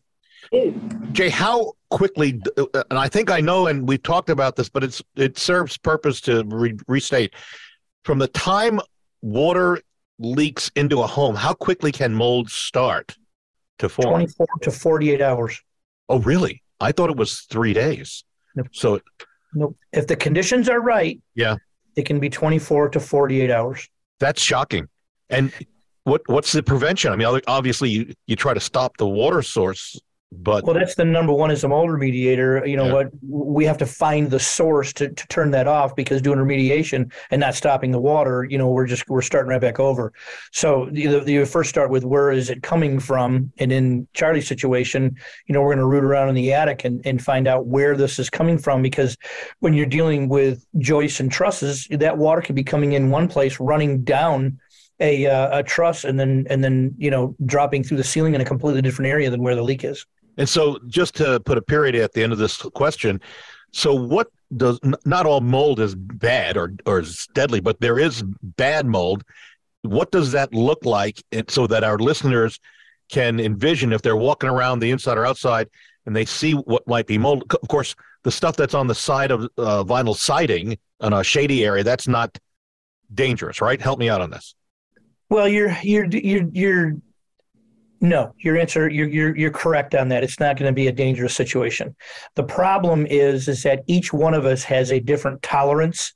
Jay, 1.12 1.28
how 1.28 1.72
quickly, 1.90 2.40
uh, 2.56 2.82
and 2.90 2.98
I 2.98 3.08
think 3.08 3.30
I 3.30 3.40
know, 3.40 3.68
and 3.68 3.88
we've 3.88 4.02
talked 4.02 4.28
about 4.28 4.56
this, 4.56 4.68
but 4.68 4.84
it's 4.84 5.02
it 5.16 5.38
serves 5.38 5.78
purpose 5.78 6.20
to 6.22 6.44
re- 6.46 6.76
restate. 6.88 7.34
From 8.04 8.18
the 8.18 8.28
time 8.28 8.80
water 9.20 9.80
leaks 10.18 10.70
into 10.76 11.02
a 11.02 11.06
home, 11.06 11.34
how 11.36 11.52
quickly 11.54 11.92
can 11.92 12.12
mold 12.14 12.50
start 12.50 13.16
to 13.78 13.88
form? 13.88 14.08
24 14.10 14.46
to 14.62 14.70
48 14.70 15.20
hours. 15.20 15.60
Oh, 16.08 16.18
really? 16.20 16.62
I 16.80 16.92
thought 16.92 17.10
it 17.10 17.16
was 17.16 17.40
three 17.42 17.72
days. 17.72 18.24
Nope. 18.56 18.68
So, 18.72 19.00
Nope. 19.54 19.76
If 19.92 20.06
the 20.06 20.16
conditions 20.16 20.68
are 20.68 20.80
right, 20.80 21.20
Yeah. 21.34 21.56
it 21.96 22.04
can 22.06 22.18
be 22.18 22.28
24 22.30 22.88
to 22.90 23.00
48 23.00 23.50
hours. 23.50 23.88
that's 24.18 24.40
shocking. 24.42 24.88
And 25.30 25.52
what 26.04 26.22
what's 26.26 26.52
the 26.52 26.62
prevention? 26.62 27.12
I 27.12 27.16
mean, 27.16 27.40
obviously, 27.46 27.88
you, 27.90 28.14
you 28.26 28.36
try 28.36 28.52
to 28.54 28.60
stop 28.60 28.96
the 28.98 29.06
water 29.06 29.42
source, 29.42 29.98
but 30.32 30.64
Well, 30.64 30.74
that's 30.74 30.94
the 30.94 31.04
number 31.04 31.32
one 31.32 31.50
is 31.50 31.62
a 31.62 31.68
mold 31.68 31.90
remediator. 31.90 32.66
You 32.68 32.76
know 32.76 32.86
Yeah. 32.86 32.92
what? 32.92 33.10
We 33.28 33.64
have 33.64 33.78
to 33.78 33.86
find 33.86 34.30
the 34.30 34.40
source 34.40 34.92
to, 34.94 35.08
to 35.10 35.26
turn 35.28 35.50
that 35.52 35.68
off 35.68 35.94
because 35.94 36.22
doing 36.22 36.38
remediation 36.38 37.12
and 37.30 37.40
not 37.40 37.54
stopping 37.54 37.90
the 37.90 38.00
water, 38.00 38.44
you 38.44 38.56
know, 38.58 38.68
we're 38.68 38.86
just 38.86 39.08
we're 39.08 39.22
starting 39.22 39.50
right 39.50 39.60
back 39.60 39.78
over. 39.78 40.12
So 40.52 40.88
you, 40.92 41.24
you 41.26 41.44
first 41.44 41.70
start 41.70 41.90
with 41.90 42.04
where 42.04 42.30
is 42.32 42.50
it 42.50 42.62
coming 42.62 42.98
from, 42.98 43.52
and 43.58 43.70
in 43.70 44.08
Charlie's 44.14 44.48
situation, 44.48 45.16
you 45.46 45.52
know, 45.52 45.60
we're 45.60 45.74
going 45.74 45.78
to 45.78 45.86
root 45.86 46.04
around 46.04 46.28
in 46.30 46.34
the 46.34 46.52
attic 46.52 46.84
and, 46.84 47.00
and 47.04 47.22
find 47.22 47.46
out 47.46 47.66
where 47.66 47.96
this 47.96 48.18
is 48.18 48.30
coming 48.30 48.58
from 48.58 48.82
because 48.82 49.16
when 49.60 49.74
you're 49.74 49.86
dealing 49.86 50.28
with 50.28 50.64
joists 50.78 51.20
and 51.20 51.30
trusses, 51.30 51.86
that 51.90 52.16
water 52.18 52.40
could 52.40 52.54
be 52.56 52.64
coming 52.64 52.92
in 52.92 53.10
one 53.10 53.28
place, 53.28 53.60
running 53.60 54.02
down 54.02 54.58
a 55.00 55.26
uh, 55.26 55.58
a 55.58 55.62
truss, 55.62 56.04
and 56.04 56.18
then 56.18 56.46
and 56.48 56.62
then 56.64 56.94
you 56.96 57.10
know 57.10 57.36
dropping 57.44 57.82
through 57.84 57.96
the 57.98 58.04
ceiling 58.04 58.34
in 58.34 58.40
a 58.40 58.44
completely 58.44 58.80
different 58.80 59.10
area 59.10 59.28
than 59.30 59.42
where 59.42 59.54
the 59.54 59.62
leak 59.62 59.84
is. 59.84 60.06
And 60.38 60.48
so, 60.48 60.78
just 60.86 61.14
to 61.16 61.40
put 61.40 61.58
a 61.58 61.62
period 61.62 61.94
at 61.94 62.12
the 62.12 62.22
end 62.22 62.32
of 62.32 62.38
this 62.38 62.56
question, 62.56 63.20
so 63.72 63.94
what 63.94 64.28
does 64.56 64.78
not 65.04 65.26
all 65.26 65.40
mold 65.40 65.80
is 65.80 65.94
bad 65.94 66.56
or 66.56 66.74
or 66.86 67.00
is 67.00 67.26
deadly, 67.34 67.60
but 67.60 67.80
there 67.80 67.98
is 67.98 68.22
bad 68.42 68.86
mold. 68.86 69.24
What 69.82 70.12
does 70.12 70.32
that 70.32 70.54
look 70.54 70.84
like, 70.84 71.22
so 71.48 71.66
that 71.66 71.84
our 71.84 71.98
listeners 71.98 72.60
can 73.08 73.40
envision 73.40 73.92
if 73.92 74.02
they're 74.02 74.16
walking 74.16 74.48
around 74.48 74.78
the 74.78 74.90
inside 74.90 75.18
or 75.18 75.26
outside 75.26 75.68
and 76.06 76.14
they 76.14 76.24
see 76.24 76.52
what 76.52 76.86
might 76.86 77.06
be 77.06 77.18
mold? 77.18 77.44
Of 77.50 77.68
course, 77.68 77.94
the 78.22 78.30
stuff 78.30 78.56
that's 78.56 78.74
on 78.74 78.86
the 78.86 78.94
side 78.94 79.30
of 79.30 79.42
uh, 79.58 79.84
vinyl 79.84 80.16
siding 80.16 80.78
on 81.00 81.12
a 81.12 81.24
shady 81.24 81.64
area 81.64 81.82
that's 81.82 82.06
not 82.08 82.38
dangerous, 83.12 83.60
right? 83.60 83.80
Help 83.80 83.98
me 83.98 84.08
out 84.08 84.20
on 84.20 84.30
this. 84.30 84.54
Well, 85.28 85.48
you're 85.48 85.76
you're 85.82 86.06
you're 86.06 86.48
you're 86.52 86.96
no, 88.02 88.34
your 88.38 88.58
answer 88.58 88.88
you're 88.88 89.08
you're 89.08 89.36
you're 89.36 89.50
correct 89.52 89.94
on 89.94 90.08
that. 90.08 90.24
It's 90.24 90.40
not 90.40 90.56
going 90.56 90.68
to 90.68 90.74
be 90.74 90.88
a 90.88 90.92
dangerous 90.92 91.34
situation. 91.34 91.94
The 92.34 92.42
problem 92.42 93.06
is 93.06 93.46
is 93.46 93.62
that 93.62 93.84
each 93.86 94.12
one 94.12 94.34
of 94.34 94.44
us 94.44 94.64
has 94.64 94.90
a 94.90 94.98
different 94.98 95.40
tolerance 95.40 96.12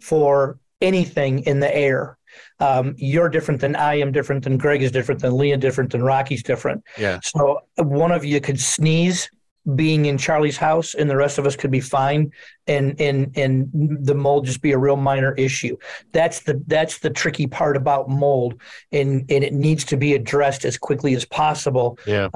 for 0.00 0.58
anything 0.82 1.38
in 1.40 1.60
the 1.60 1.74
air. 1.74 2.18
Um, 2.60 2.94
you're 2.98 3.30
different 3.30 3.62
than 3.62 3.74
I 3.74 3.94
am 3.94 4.12
different 4.12 4.44
than 4.44 4.58
Greg 4.58 4.82
is 4.82 4.92
different 4.92 5.22
than 5.22 5.36
Leah 5.36 5.56
different 5.56 5.92
than 5.92 6.02
Rocky's 6.02 6.42
different. 6.42 6.84
Yeah. 6.98 7.20
So 7.22 7.60
one 7.76 8.12
of 8.12 8.24
you 8.24 8.40
could 8.42 8.60
sneeze 8.60 9.30
being 9.74 10.06
in 10.06 10.18
Charlie's 10.18 10.56
house 10.56 10.94
and 10.94 11.08
the 11.08 11.16
rest 11.16 11.38
of 11.38 11.46
us 11.46 11.56
could 11.56 11.70
be 11.70 11.80
fine 11.80 12.30
and 12.66 13.00
and 13.00 13.36
and 13.36 13.70
the 13.72 14.14
mold 14.14 14.44
just 14.44 14.60
be 14.60 14.72
a 14.72 14.78
real 14.78 14.96
minor 14.96 15.32
issue. 15.34 15.76
That's 16.12 16.40
the 16.40 16.62
that's 16.66 16.98
the 16.98 17.10
tricky 17.10 17.46
part 17.46 17.76
about 17.76 18.08
mold 18.08 18.60
and 18.92 19.24
and 19.30 19.42
it 19.42 19.54
needs 19.54 19.84
to 19.86 19.96
be 19.96 20.14
addressed 20.14 20.64
as 20.64 20.76
quickly 20.76 21.14
as 21.14 21.24
possible. 21.24 21.98
Yeah. 22.06 22.28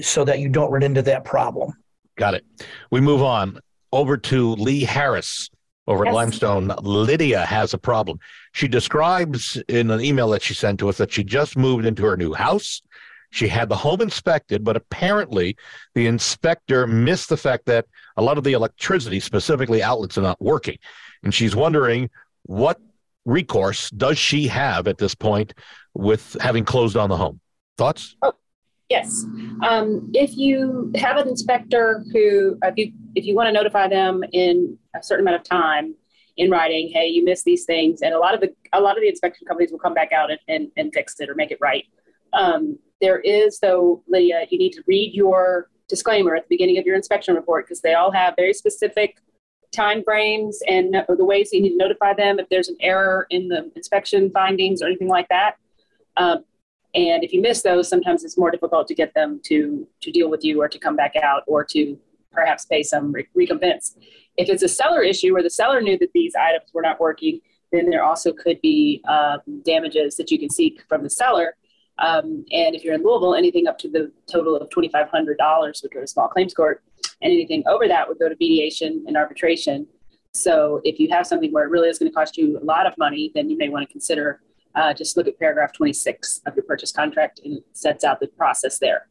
So 0.00 0.24
that 0.24 0.38
you 0.38 0.48
don't 0.48 0.70
run 0.70 0.82
into 0.82 1.02
that 1.02 1.24
problem. 1.24 1.74
Got 2.16 2.34
it. 2.34 2.44
We 2.90 3.00
move 3.00 3.22
on 3.22 3.60
over 3.92 4.16
to 4.16 4.52
Lee 4.54 4.84
Harris 4.84 5.50
over 5.86 6.06
at 6.06 6.14
Limestone. 6.14 6.72
Lydia 6.82 7.44
has 7.44 7.74
a 7.74 7.78
problem. 7.78 8.18
She 8.52 8.68
describes 8.68 9.60
in 9.68 9.90
an 9.90 10.00
email 10.00 10.30
that 10.30 10.42
she 10.42 10.54
sent 10.54 10.78
to 10.80 10.88
us 10.88 10.98
that 10.98 11.12
she 11.12 11.24
just 11.24 11.56
moved 11.56 11.84
into 11.84 12.04
her 12.04 12.16
new 12.16 12.32
house. 12.32 12.82
She 13.32 13.48
had 13.48 13.68
the 13.68 13.76
home 13.76 14.02
inspected, 14.02 14.62
but 14.62 14.76
apparently 14.76 15.56
the 15.94 16.06
inspector 16.06 16.86
missed 16.86 17.30
the 17.30 17.36
fact 17.36 17.64
that 17.66 17.86
a 18.16 18.22
lot 18.22 18.36
of 18.36 18.44
the 18.44 18.52
electricity, 18.52 19.20
specifically 19.20 19.82
outlets, 19.82 20.18
are 20.18 20.22
not 20.22 20.40
working. 20.40 20.76
And 21.22 21.34
she's 21.34 21.56
wondering 21.56 22.10
what 22.44 22.78
recourse 23.24 23.88
does 23.90 24.18
she 24.18 24.48
have 24.48 24.86
at 24.86 24.98
this 24.98 25.14
point 25.14 25.54
with 25.94 26.36
having 26.40 26.64
closed 26.64 26.96
on 26.96 27.08
the 27.08 27.16
home? 27.16 27.40
Thoughts? 27.78 28.16
Oh, 28.22 28.34
Yes. 28.90 29.24
Um, 29.62 30.10
if 30.12 30.36
you 30.36 30.92
have 30.96 31.16
an 31.16 31.26
inspector 31.26 32.04
who, 32.12 32.58
if 32.62 32.76
you, 32.76 32.92
if 33.14 33.24
you 33.24 33.34
want 33.34 33.46
to 33.46 33.52
notify 33.52 33.88
them 33.88 34.22
in 34.32 34.76
a 34.94 35.02
certain 35.02 35.26
amount 35.26 35.40
of 35.40 35.44
time 35.44 35.94
in 36.36 36.50
writing, 36.50 36.90
hey, 36.92 37.06
you 37.06 37.24
missed 37.24 37.46
these 37.46 37.64
things, 37.64 38.02
and 38.02 38.12
a 38.12 38.18
lot 38.18 38.34
of 38.34 38.42
the 38.42 38.54
a 38.74 38.80
lot 38.82 38.98
of 38.98 39.02
the 39.02 39.08
inspection 39.08 39.46
companies 39.46 39.72
will 39.72 39.78
come 39.78 39.94
back 39.94 40.12
out 40.12 40.30
and, 40.30 40.40
and, 40.46 40.70
and 40.76 40.92
fix 40.92 41.18
it 41.20 41.30
or 41.30 41.34
make 41.34 41.50
it 41.50 41.56
right. 41.62 41.86
Um, 42.34 42.78
there 43.02 43.18
is, 43.20 43.58
though, 43.58 44.02
Lydia, 44.08 44.46
you 44.48 44.56
need 44.56 44.72
to 44.72 44.82
read 44.86 45.12
your 45.12 45.68
disclaimer 45.88 46.34
at 46.34 46.44
the 46.44 46.48
beginning 46.48 46.78
of 46.78 46.86
your 46.86 46.96
inspection 46.96 47.34
report 47.34 47.66
because 47.66 47.82
they 47.82 47.92
all 47.92 48.10
have 48.10 48.34
very 48.36 48.54
specific 48.54 49.18
time 49.72 50.02
frames 50.04 50.60
and 50.68 50.94
the 51.08 51.24
ways 51.24 51.50
that 51.50 51.56
you 51.56 51.62
need 51.62 51.70
to 51.70 51.76
notify 51.76 52.14
them 52.14 52.38
if 52.38 52.48
there's 52.48 52.68
an 52.68 52.76
error 52.80 53.26
in 53.30 53.48
the 53.48 53.70
inspection 53.74 54.30
findings 54.30 54.80
or 54.80 54.86
anything 54.86 55.08
like 55.08 55.28
that. 55.28 55.56
Um, 56.16 56.44
and 56.94 57.24
if 57.24 57.32
you 57.32 57.40
miss 57.40 57.62
those, 57.62 57.88
sometimes 57.88 58.22
it's 58.22 58.38
more 58.38 58.50
difficult 58.50 58.86
to 58.88 58.94
get 58.94 59.14
them 59.14 59.40
to 59.44 59.86
to 60.02 60.10
deal 60.10 60.30
with 60.30 60.44
you 60.44 60.60
or 60.60 60.68
to 60.68 60.78
come 60.78 60.94
back 60.94 61.16
out 61.16 61.42
or 61.46 61.64
to 61.64 61.98
perhaps 62.30 62.66
pay 62.66 62.82
some 62.82 63.12
re- 63.12 63.28
recompense. 63.34 63.96
If 64.36 64.48
it's 64.48 64.62
a 64.62 64.68
seller 64.68 65.02
issue 65.02 65.32
where 65.32 65.42
the 65.42 65.50
seller 65.50 65.80
knew 65.80 65.98
that 65.98 66.12
these 66.14 66.34
items 66.34 66.70
were 66.72 66.82
not 66.82 67.00
working, 67.00 67.40
then 67.72 67.88
there 67.90 68.04
also 68.04 68.32
could 68.32 68.60
be 68.60 69.02
um, 69.08 69.40
damages 69.64 70.16
that 70.16 70.30
you 70.30 70.38
can 70.38 70.50
seek 70.50 70.82
from 70.88 71.02
the 71.02 71.10
seller. 71.10 71.56
Um, 71.98 72.44
and 72.52 72.74
if 72.74 72.84
you're 72.84 72.94
in 72.94 73.02
Louisville, 73.02 73.34
anything 73.34 73.66
up 73.66 73.78
to 73.78 73.88
the 73.88 74.10
total 74.30 74.56
of 74.56 74.68
$2,500 74.70 75.82
would 75.82 75.92
go 75.92 76.00
to 76.00 76.06
small 76.06 76.28
claims 76.28 76.54
court, 76.54 76.82
and 77.20 77.32
anything 77.32 77.62
over 77.66 77.86
that 77.86 78.08
would 78.08 78.18
go 78.18 78.28
to 78.28 78.36
mediation 78.40 79.04
and 79.06 79.16
arbitration. 79.16 79.86
So 80.32 80.80
if 80.84 80.98
you 80.98 81.08
have 81.10 81.26
something 81.26 81.52
where 81.52 81.64
it 81.64 81.70
really 81.70 81.88
is 81.88 81.98
going 81.98 82.10
to 82.10 82.14
cost 82.14 82.36
you 82.36 82.58
a 82.58 82.64
lot 82.64 82.86
of 82.86 82.96
money, 82.96 83.30
then 83.34 83.50
you 83.50 83.56
may 83.56 83.68
want 83.68 83.86
to 83.86 83.92
consider 83.92 84.40
uh, 84.74 84.94
just 84.94 85.16
look 85.16 85.26
at 85.28 85.38
paragraph 85.38 85.72
26 85.74 86.40
of 86.46 86.56
your 86.56 86.64
purchase 86.64 86.92
contract 86.92 87.40
and 87.44 87.58
it 87.58 87.64
sets 87.72 88.04
out 88.04 88.20
the 88.20 88.28
process 88.28 88.78
there. 88.78 89.06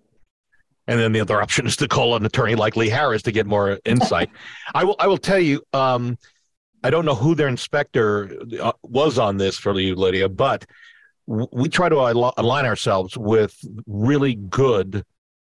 And 0.87 0.99
then 0.99 1.11
the 1.11 1.21
other 1.21 1.41
option 1.41 1.67
is 1.67 1.75
to 1.77 1.87
call 1.87 2.15
an 2.15 2.25
attorney 2.25 2.55
like 2.55 2.75
Lee 2.75 2.89
Harris 2.89 3.21
to 3.23 3.31
get 3.31 3.45
more 3.45 3.79
insight. 3.85 4.29
I 4.73 4.83
will. 4.83 4.95
I 4.99 5.07
will 5.07 5.17
tell 5.17 5.39
you. 5.39 5.61
Um, 5.73 6.17
I 6.83 6.89
don't 6.89 7.05
know 7.05 7.13
who 7.13 7.35
their 7.35 7.47
inspector 7.47 8.35
uh, 8.59 8.71
was 8.81 9.19
on 9.19 9.37
this 9.37 9.55
for 9.55 9.79
you, 9.79 9.93
Lydia, 9.93 10.27
but 10.27 10.65
we 11.51 11.69
try 11.69 11.89
to 11.89 11.99
al- 11.99 12.33
align 12.37 12.65
ourselves 12.65 13.17
with 13.17 13.57
really 13.87 14.35
good 14.35 15.03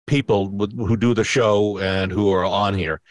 people 0.07 0.47
who 0.47 0.97
do 0.97 1.13
the 1.13 1.23
show 1.23 1.77
and 1.79 2.11
who 2.11 2.31
are 2.31 2.45
on 2.45 2.73
here. 2.73 3.01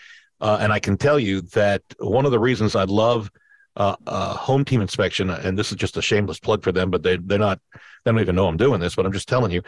Uh, 0.41 0.59
and 0.61 0.73
I 0.73 0.81
can 0.81 0.97
tell 0.97 1.19
you 1.19 1.43
that 1.53 1.83
one 1.99 2.25
of 2.25 2.33
the 2.33 2.39
reasons 2.39 2.75
I 2.75 2.85
love 2.85 3.31
uh, 3.77 3.97
uh, 4.07 4.35
home 4.35 4.65
team 4.65 4.81
inspection, 4.81 5.31
and 5.31 5.57
this 5.57 5.71
is 5.71 5.77
just 5.77 5.97
a 5.97 6.03
shameless 6.03 6.41
plug 6.41 6.63
for 6.63 6.73
them, 6.73 6.91
but 6.91 7.03
they 7.03 7.17
they're 7.17 7.39
not 7.39 7.61
they 7.73 8.11
don't 8.11 8.21
even 8.21 8.37
know 8.37 8.49
I'm 8.49 8.57
doing 8.57 8.81
this, 8.81 8.95
but 8.95 9.07
I'm 9.07 9.13
just 9.13 9.29
telling 9.29 9.53
you 9.53 9.63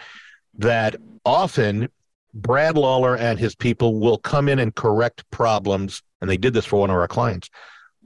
that 0.59 0.97
often 1.25 1.89
Brad 2.35 2.77
Lawler 2.77 3.17
and 3.17 3.39
his 3.39 3.55
people 3.55 4.01
will 4.01 4.19
come 4.19 4.49
in 4.49 4.59
and 4.59 4.75
correct 4.75 5.25
problems, 5.31 6.03
and 6.21 6.29
they 6.29 6.37
did 6.37 6.53
this 6.53 6.67
for 6.67 6.81
one 6.81 6.91
of 6.91 6.97
our 6.97 7.09
clients, 7.09 7.49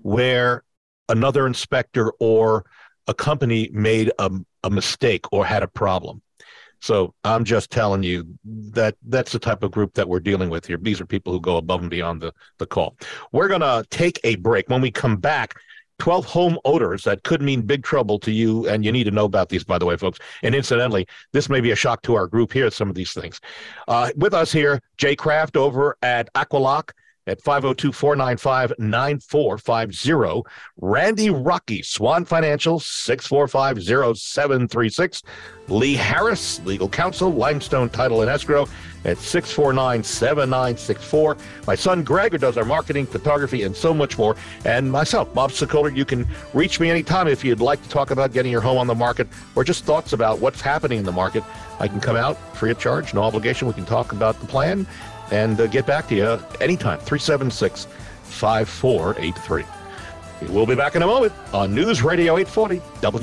where 0.03 0.63
another 1.09 1.47
inspector 1.47 2.13
or 2.21 2.67
a 3.09 3.15
company 3.15 3.71
made 3.73 4.13
a, 4.19 4.31
a 4.69 4.75
mistake 4.75 5.25
or 5.33 5.45
had 5.45 5.63
a 5.63 5.69
problem. 5.69 6.23
So 6.81 7.15
I'm 7.25 7.45
just 7.45 7.71
telling 7.71 8.03
you 8.05 8.25
that 8.45 8.95
that's 9.07 9.33
the 9.33 9.39
type 9.39 9.63
of 9.63 9.73
group 9.73 9.95
that 9.95 10.09
we're 10.09 10.21
dealing 10.21 10.49
with 10.49 10.67
here. 10.67 10.79
These 10.81 11.01
are 11.01 11.07
people 11.07 11.33
who 11.33 11.41
go 11.41 11.57
above 11.57 11.81
and 11.81 11.91
beyond 11.91 12.21
the, 12.21 12.33
the 12.59 12.67
call. 12.67 12.97
We're 13.33 13.49
going 13.49 13.63
to 13.63 13.85
take 13.91 14.21
a 14.23 14.37
break. 14.37 14.69
When 14.69 14.81
we 14.81 14.91
come 14.91 15.17
back, 15.17 15.55
12 15.99 16.25
home 16.27 16.59
odors 16.65 17.03
that 17.03 17.25
could 17.25 17.43
mean 17.43 17.63
big 17.63 17.83
trouble 17.83 18.19
to 18.21 18.31
you. 18.31 18.69
And 18.69 18.85
you 18.85 18.93
need 18.93 19.05
to 19.05 19.11
know 19.11 19.25
about 19.25 19.49
these, 19.49 19.65
by 19.65 19.79
the 19.79 19.87
way, 19.87 19.97
folks. 19.97 20.21
And 20.45 20.55
incidentally, 20.55 21.07
this 21.33 21.49
may 21.49 21.61
be 21.61 21.73
a 21.73 21.77
shock 21.77 22.03
to 22.03 22.15
our 22.15 22.29
group 22.29 22.53
here, 22.53 22.71
some 22.71 22.89
of 22.89 22.95
these 22.95 23.13
things. 23.13 23.41
Uh, 23.89 24.11
with 24.17 24.33
us 24.33 24.53
here, 24.53 24.81
Jay 24.97 25.17
Kraft 25.17 25.57
over 25.57 25.97
at 26.03 26.33
Aqualock 26.35 26.93
at 27.29 27.43
502 27.43 27.93
495 27.93 28.73
9450. 28.79 30.43
Randy 30.81 31.31
Rocky, 31.31 31.83
Swan 31.83 32.25
Financial, 32.25 32.81
645 32.81 34.17
0736. 34.17 35.23
Lee 35.69 35.95
Harris, 35.95 36.61
Legal 36.65 36.89
Counsel, 36.89 37.31
Limestone 37.31 37.91
Title 37.91 38.23
and 38.23 38.31
Escrow 38.31 38.67
at 39.05 39.19
649 39.19 40.03
7964. 40.03 41.37
My 41.67 41.75
son 41.75 42.03
Greg, 42.03 42.33
who 42.33 42.39
does 42.39 42.57
our 42.57 42.65
marketing, 42.65 43.07
photography, 43.07 43.63
and 43.63 43.77
so 43.77 43.93
much 43.93 44.17
more. 44.17 44.35
And 44.65 44.91
myself, 44.91 45.33
Bob 45.35 45.51
Sokoler. 45.51 45.95
You 45.95 46.05
can 46.05 46.27
reach 46.55 46.81
me 46.81 46.91
anytime 46.91 47.29
if 47.29 47.45
you'd 47.45 47.61
like 47.61 47.83
to 47.83 47.89
talk 47.89 48.11
about 48.11 48.33
getting 48.33 48.51
your 48.51 48.61
home 48.61 48.79
on 48.79 48.87
the 48.87 48.95
market 48.95 49.29
or 49.55 49.65
just 49.65 49.85
thoughts 49.85 50.13
about 50.13 50.39
what's 50.39 50.61
happening 50.61 50.99
in 50.99 51.05
the 51.05 51.13
market. 51.13 51.45
I 51.81 51.87
can 51.89 52.01
come 52.01 52.17
out 52.17 52.37
free 52.57 52.71
of 52.71 52.79
charge, 52.79 53.15
no 53.15 53.23
obligation. 53.23 53.69
We 53.69 53.75
can 53.75 53.85
talk 53.85 54.13
about 54.13 54.41
the 54.41 54.47
plan 54.47 54.87
and 55.31 55.61
uh, 55.61 55.67
get 55.67 55.87
back 55.87 56.09
to 56.09 56.15
you 56.15 56.39
anytime. 56.61 56.99
376 56.99 57.87
5483. 58.25 59.65
We'll 60.51 60.67
be 60.67 60.75
back 60.75 60.95
in 60.95 61.03
a 61.03 61.07
moment 61.07 61.33
on 61.53 61.75
News 61.75 62.03
Radio 62.03 62.39
840 62.39 62.79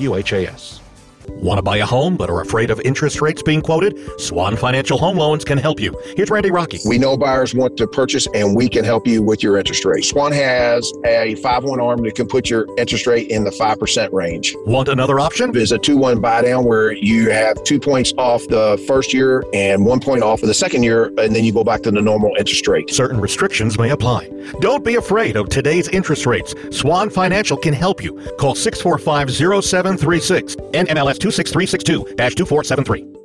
WHAS. 0.09 0.81
Want 1.29 1.58
to 1.58 1.62
buy 1.62 1.77
a 1.77 1.86
home 1.86 2.17
but 2.17 2.29
are 2.29 2.41
afraid 2.41 2.70
of 2.70 2.79
interest 2.82 3.22
rates 3.22 3.41
being 3.41 3.62
quoted? 3.62 3.98
Swan 4.20 4.55
Financial 4.55 4.98
Home 4.98 5.17
Loans 5.17 5.44
can 5.44 5.58
help 5.58 5.79
you. 5.79 6.00
Here's 6.15 6.29
Randy 6.29 6.51
Rocky. 6.51 6.79
We 6.86 6.98
know 6.98 7.17
buyers 7.17 7.53
want 7.53 7.77
to 7.77 7.88
purchase 7.88 8.27
and 8.34 8.55
we 8.55 8.70
can 8.70 8.86
help 8.86 9.08
you 9.08 9.22
with 9.22 9.44
your 9.44 9.58
interest 9.58 9.86
rate. 9.86 10.05
Swan 10.05 10.32
has 10.32 10.91
a 11.05 11.36
5 11.36 11.63
1 11.63 11.79
arm 11.79 12.03
that 12.03 12.15
can 12.15 12.27
put 12.27 12.50
your 12.50 12.67
interest 12.77 13.08
rate 13.08 13.29
in 13.29 13.44
the 13.44 13.51
5% 13.51 14.12
range. 14.12 14.55
Want 14.65 14.89
another 14.89 15.20
option? 15.20 15.51
There's 15.51 15.72
a 15.72 15.77
2 15.77 15.98
1 15.98 16.22
buy 16.22 16.41
down 16.44 16.65
where 16.65 16.94
you 16.94 17.29
have 17.32 17.63
two 17.63 17.79
points 17.79 18.13
off 18.17 18.48
the 18.48 18.84
first 18.88 19.13
year 19.13 19.44
and 19.53 19.86
one 19.86 20.00
point 20.00 20.24
off 20.24 20.41
of 20.41 20.48
the 20.48 20.53
second 20.53 20.84
year, 20.84 21.08
and 21.17 21.36
then 21.36 21.44
you 21.44 21.51
go 21.53 21.63
back 21.63 21.82
to 21.84 21.91
the 21.91 22.01
normal 22.01 22.32
interest 22.38 22.67
rate. 22.67 22.89
Certain 22.89 23.20
restrictions 23.20 23.77
may 23.77 23.89
apply. 23.89 24.29
Don't 24.60 24.84
be 24.84 24.96
afraid 24.96 25.36
of 25.36 25.50
today's 25.50 25.88
interest 25.89 26.25
rates. 26.25 26.53
Swan 26.72 27.10
Financial 27.10 27.58
can 27.58 27.74
help 27.74 28.03
you. 28.03 28.13
Call 28.38 28.55
645 28.55 29.63
0736 29.63 30.55
NMLS 30.55 31.14
26362 31.19 32.05
2473. 32.17 33.25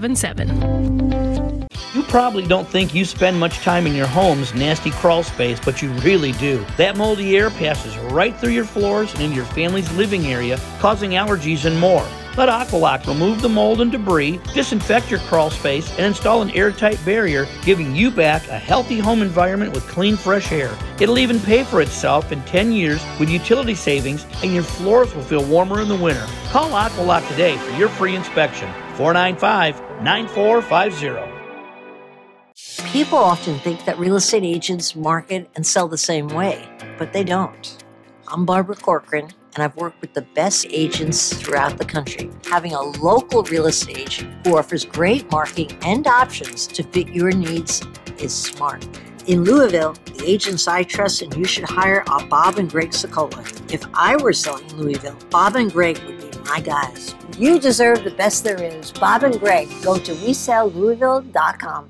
2277. 0.00 1.68
You 1.94 2.02
probably 2.04 2.46
don't 2.46 2.66
think 2.66 2.94
you 2.94 3.04
spend 3.04 3.38
much 3.38 3.58
time 3.58 3.86
in 3.86 3.94
your 3.94 4.06
home's 4.06 4.54
nasty 4.54 4.90
crawl 4.92 5.22
space, 5.22 5.60
but 5.60 5.82
you 5.82 5.90
really 5.94 6.32
do. 6.32 6.64
That 6.76 6.96
moldy 6.96 7.36
air 7.36 7.50
passes 7.50 7.98
right 8.12 8.34
through 8.34 8.52
your 8.52 8.64
floors 8.64 9.12
and 9.14 9.22
into 9.22 9.36
your 9.36 9.44
family's 9.46 9.92
living 9.92 10.26
area, 10.26 10.58
causing 10.78 11.10
allergies 11.12 11.64
and 11.64 11.78
more. 11.78 12.06
Let 12.36 12.48
Aqualock 12.48 13.06
remove 13.06 13.42
the 13.42 13.48
mold 13.48 13.80
and 13.80 13.90
debris, 13.90 14.40
disinfect 14.54 15.10
your 15.10 15.18
crawl 15.20 15.50
space, 15.50 15.90
and 15.98 16.06
install 16.06 16.42
an 16.42 16.50
airtight 16.52 17.04
barrier, 17.04 17.46
giving 17.64 17.94
you 17.94 18.10
back 18.10 18.46
a 18.48 18.58
healthy 18.58 19.00
home 19.00 19.20
environment 19.20 19.72
with 19.72 19.86
clean, 19.88 20.16
fresh 20.16 20.52
air. 20.52 20.74
It'll 21.00 21.18
even 21.18 21.40
pay 21.40 21.64
for 21.64 21.82
itself 21.82 22.30
in 22.30 22.40
10 22.42 22.70
years 22.72 23.04
with 23.18 23.28
utility 23.28 23.74
savings, 23.74 24.24
and 24.44 24.54
your 24.54 24.62
floors 24.62 25.12
will 25.12 25.24
feel 25.24 25.44
warmer 25.44 25.80
in 25.80 25.88
the 25.88 25.96
winter. 25.96 26.24
Call 26.50 26.70
Aqualock 26.70 27.28
today 27.28 27.58
for 27.58 27.72
your 27.72 27.88
free 27.88 28.14
inspection. 28.14 28.72
495 29.00 30.02
9450. 30.02 32.92
People 32.92 33.16
often 33.16 33.58
think 33.60 33.86
that 33.86 33.98
real 33.98 34.16
estate 34.16 34.44
agents 34.44 34.94
market 34.94 35.48
and 35.56 35.66
sell 35.66 35.88
the 35.88 35.96
same 35.96 36.28
way, 36.28 36.68
but 36.98 37.14
they 37.14 37.24
don't. 37.24 37.82
I'm 38.28 38.44
Barbara 38.44 38.76
Corcoran, 38.76 39.30
and 39.54 39.64
I've 39.64 39.74
worked 39.76 40.02
with 40.02 40.12
the 40.12 40.20
best 40.20 40.66
agents 40.68 41.32
throughout 41.32 41.78
the 41.78 41.86
country. 41.86 42.28
Having 42.50 42.74
a 42.74 42.82
local 42.82 43.42
real 43.44 43.68
estate 43.68 43.96
agent 43.96 44.46
who 44.46 44.58
offers 44.58 44.84
great 44.84 45.30
marketing 45.30 45.78
and 45.80 46.06
options 46.06 46.66
to 46.66 46.82
fit 46.82 47.08
your 47.08 47.32
needs 47.32 47.80
is 48.18 48.34
smart. 48.34 48.86
In 49.30 49.44
Louisville, 49.44 49.92
the 50.06 50.24
agents 50.28 50.66
I 50.66 50.82
trust 50.82 51.22
and 51.22 51.32
you 51.36 51.44
should 51.44 51.62
hire 51.62 52.02
are 52.10 52.26
Bob 52.26 52.58
and 52.58 52.68
Greg 52.68 52.90
Sokoler. 52.90 53.46
If 53.72 53.84
I 53.94 54.20
were 54.20 54.32
selling 54.32 54.68
in 54.70 54.78
Louisville, 54.78 55.16
Bob 55.30 55.54
and 55.54 55.72
Greg 55.72 56.00
would 56.00 56.32
be 56.32 56.38
my 56.40 56.58
guys. 56.58 57.14
You 57.38 57.60
deserve 57.60 58.02
the 58.02 58.10
best 58.10 58.42
there 58.42 58.60
is. 58.60 58.90
Bob 58.90 59.22
and 59.22 59.38
Greg, 59.38 59.68
go 59.84 59.96
to 60.00 60.12
WeSellLouisville.com. 60.14 61.89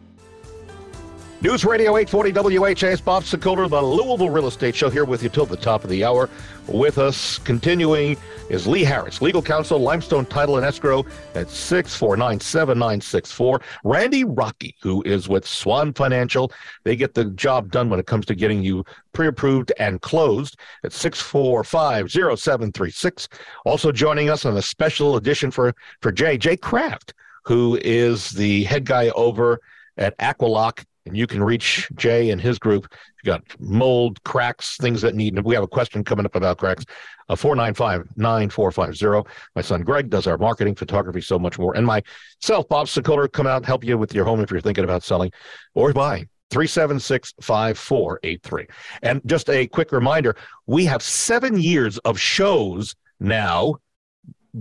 News 1.43 1.65
Radio 1.65 1.97
840 1.97 2.59
WHAS, 2.59 3.01
Bob 3.01 3.23
Sokoler, 3.23 3.67
the 3.67 3.81
Louisville 3.81 4.29
Real 4.29 4.47
Estate 4.47 4.75
Show, 4.75 4.91
here 4.91 5.07
with 5.07 5.23
you 5.23 5.31
till 5.31 5.47
the 5.47 5.57
top 5.57 5.85
of 5.85 5.89
the 5.89 6.05
hour. 6.05 6.29
With 6.69 6.99
us, 6.99 7.39
continuing, 7.39 8.19
is 8.51 8.67
Lee 8.67 8.85
Harris, 8.85 9.23
legal 9.23 9.41
counsel, 9.41 9.79
Limestone 9.79 10.27
Title 10.27 10.59
and 10.59 10.67
Escrow 10.67 11.07
at 11.35 11.49
649 11.49 12.41
7964. 12.41 13.63
Randy 13.85 14.25
Rocky, 14.25 14.77
who 14.83 15.03
is 15.07 15.31
with 15.31 15.47
Swan 15.47 15.95
Financial. 15.95 16.53
They 16.85 16.95
get 16.95 17.15
the 17.15 17.25
job 17.25 17.71
done 17.71 17.89
when 17.89 17.99
it 17.99 18.07
comes 18.07 18.27
to 18.27 18.35
getting 18.35 18.63
you 18.63 18.85
pre 19.15 19.27
approved 19.27 19.73
and 19.79 20.03
closed 20.03 20.59
at 20.85 20.93
645 20.93 22.11
0736. 22.11 23.29
Also 23.65 23.91
joining 23.91 24.29
us 24.29 24.45
on 24.45 24.59
a 24.59 24.63
special 24.63 25.17
edition 25.17 25.51
for, 25.51 25.75
for 26.03 26.13
Jay, 26.13 26.37
Jay 26.37 26.59
Kraft, 26.59 27.15
who 27.47 27.79
is 27.83 28.29
the 28.29 28.65
head 28.65 28.85
guy 28.85 29.09
over 29.11 29.59
at 29.97 30.19
Aqualock 30.19 30.85
and 31.07 31.17
you 31.17 31.27
can 31.27 31.43
reach 31.43 31.89
Jay 31.97 32.31
and 32.31 32.41
his 32.41 32.59
group. 32.59 32.93
You've 33.23 33.33
got 33.33 33.43
mold, 33.61 34.23
cracks, 34.25 34.77
things 34.77 35.03
that 35.03 35.15
need. 35.15 35.39
We 35.45 35.55
have 35.55 35.65
a 35.65 35.69
question 35.69 36.05
coming 36.05 36.27
up 36.27 36.35
about 36.35 36.59
cracks. 36.59 36.85
Uh, 37.29 37.37
495 37.37 38.09
9450. 38.17 39.31
My 39.55 39.63
son 39.63 39.83
Greg 39.83 40.11
does 40.11 40.27
our 40.27 40.37
marketing, 40.37 40.75
photography, 40.75 41.21
so 41.21 41.39
much 41.39 41.59
more. 41.59 41.77
And 41.77 41.87
myself, 41.87 42.69
Bob 42.69 42.87
Sokoler, 42.87 43.31
come 43.31 43.47
out 43.47 43.59
and 43.59 43.67
help 43.67 43.85
you 43.85 43.97
with 43.97 44.15
your 44.15 44.25
home 44.25 44.41
if 44.41 44.51
you're 44.51 44.61
thinking 44.61 44.85
about 44.85 45.03
selling 45.03 45.31
or 45.75 45.93
buying. 45.93 46.29
376 46.51 47.35
5483. 47.41 48.67
And 49.03 49.21
just 49.27 49.49
a 49.49 49.67
quick 49.69 49.93
reminder 49.93 50.35
we 50.67 50.85
have 50.87 51.03
seven 51.03 51.61
years 51.61 51.99
of 51.99 52.19
shows 52.19 52.97
now 53.21 53.77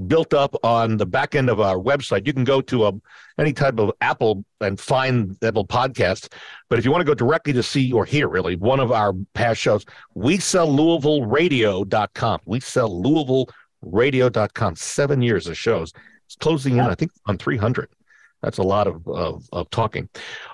built 0.07 0.33
up 0.33 0.55
on 0.63 0.97
the 0.97 1.05
back 1.05 1.35
end 1.35 1.49
of 1.49 1.59
our 1.59 1.77
website. 1.77 2.27
You 2.27 2.33
can 2.33 2.43
go 2.43 2.61
to 2.61 2.85
a, 2.85 2.89
um, 2.89 3.01
any 3.37 3.53
type 3.53 3.79
of 3.79 3.91
Apple 4.01 4.43
and 4.61 4.79
find 4.79 5.37
Apple 5.43 5.65
Podcasts. 5.65 6.27
But 6.69 6.79
if 6.79 6.85
you 6.85 6.91
want 6.91 7.01
to 7.01 7.05
go 7.05 7.13
directly 7.13 7.53
to 7.53 7.63
see 7.63 7.91
or 7.91 8.05
hear, 8.05 8.27
really, 8.27 8.55
one 8.55 8.79
of 8.79 8.91
our 8.91 9.13
past 9.33 9.59
shows, 9.59 9.85
we 10.13 10.37
sell 10.37 10.67
LouisvilleRadio.com. 10.67 12.39
We 12.45 12.59
sell 12.59 12.89
LouisvilleRadio.com. 13.01 14.75
Seven 14.75 15.21
years 15.21 15.47
of 15.47 15.57
shows. 15.57 15.93
It's 16.25 16.35
closing 16.35 16.77
in, 16.77 16.81
I 16.81 16.95
think, 16.95 17.11
on 17.25 17.37
300. 17.37 17.89
That's 18.41 18.57
a 18.57 18.63
lot 18.63 18.87
of, 18.87 19.05
of, 19.07 19.49
of 19.51 19.69
talking. 19.69 20.07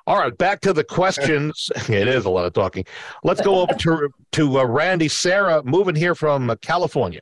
All 0.08 0.18
right, 0.18 0.36
back 0.36 0.62
to 0.62 0.74
the 0.74 0.84
questions. 0.84 1.70
it 1.89 2.08
is 2.08 2.25
a 2.25 2.30
lot 2.30 2.46
of 2.46 2.54
talking. 2.54 2.86
Let's 3.24 3.42
go 3.42 3.60
over 3.60 3.74
to, 3.74 4.10
to 4.34 4.60
uh, 4.60 4.65
Randy 4.65 5.08
Sarah, 5.08 5.63
moving 5.63 5.96
here 5.96 6.15
from 6.15 6.50
uh, 6.50 6.56
California. 6.56 7.22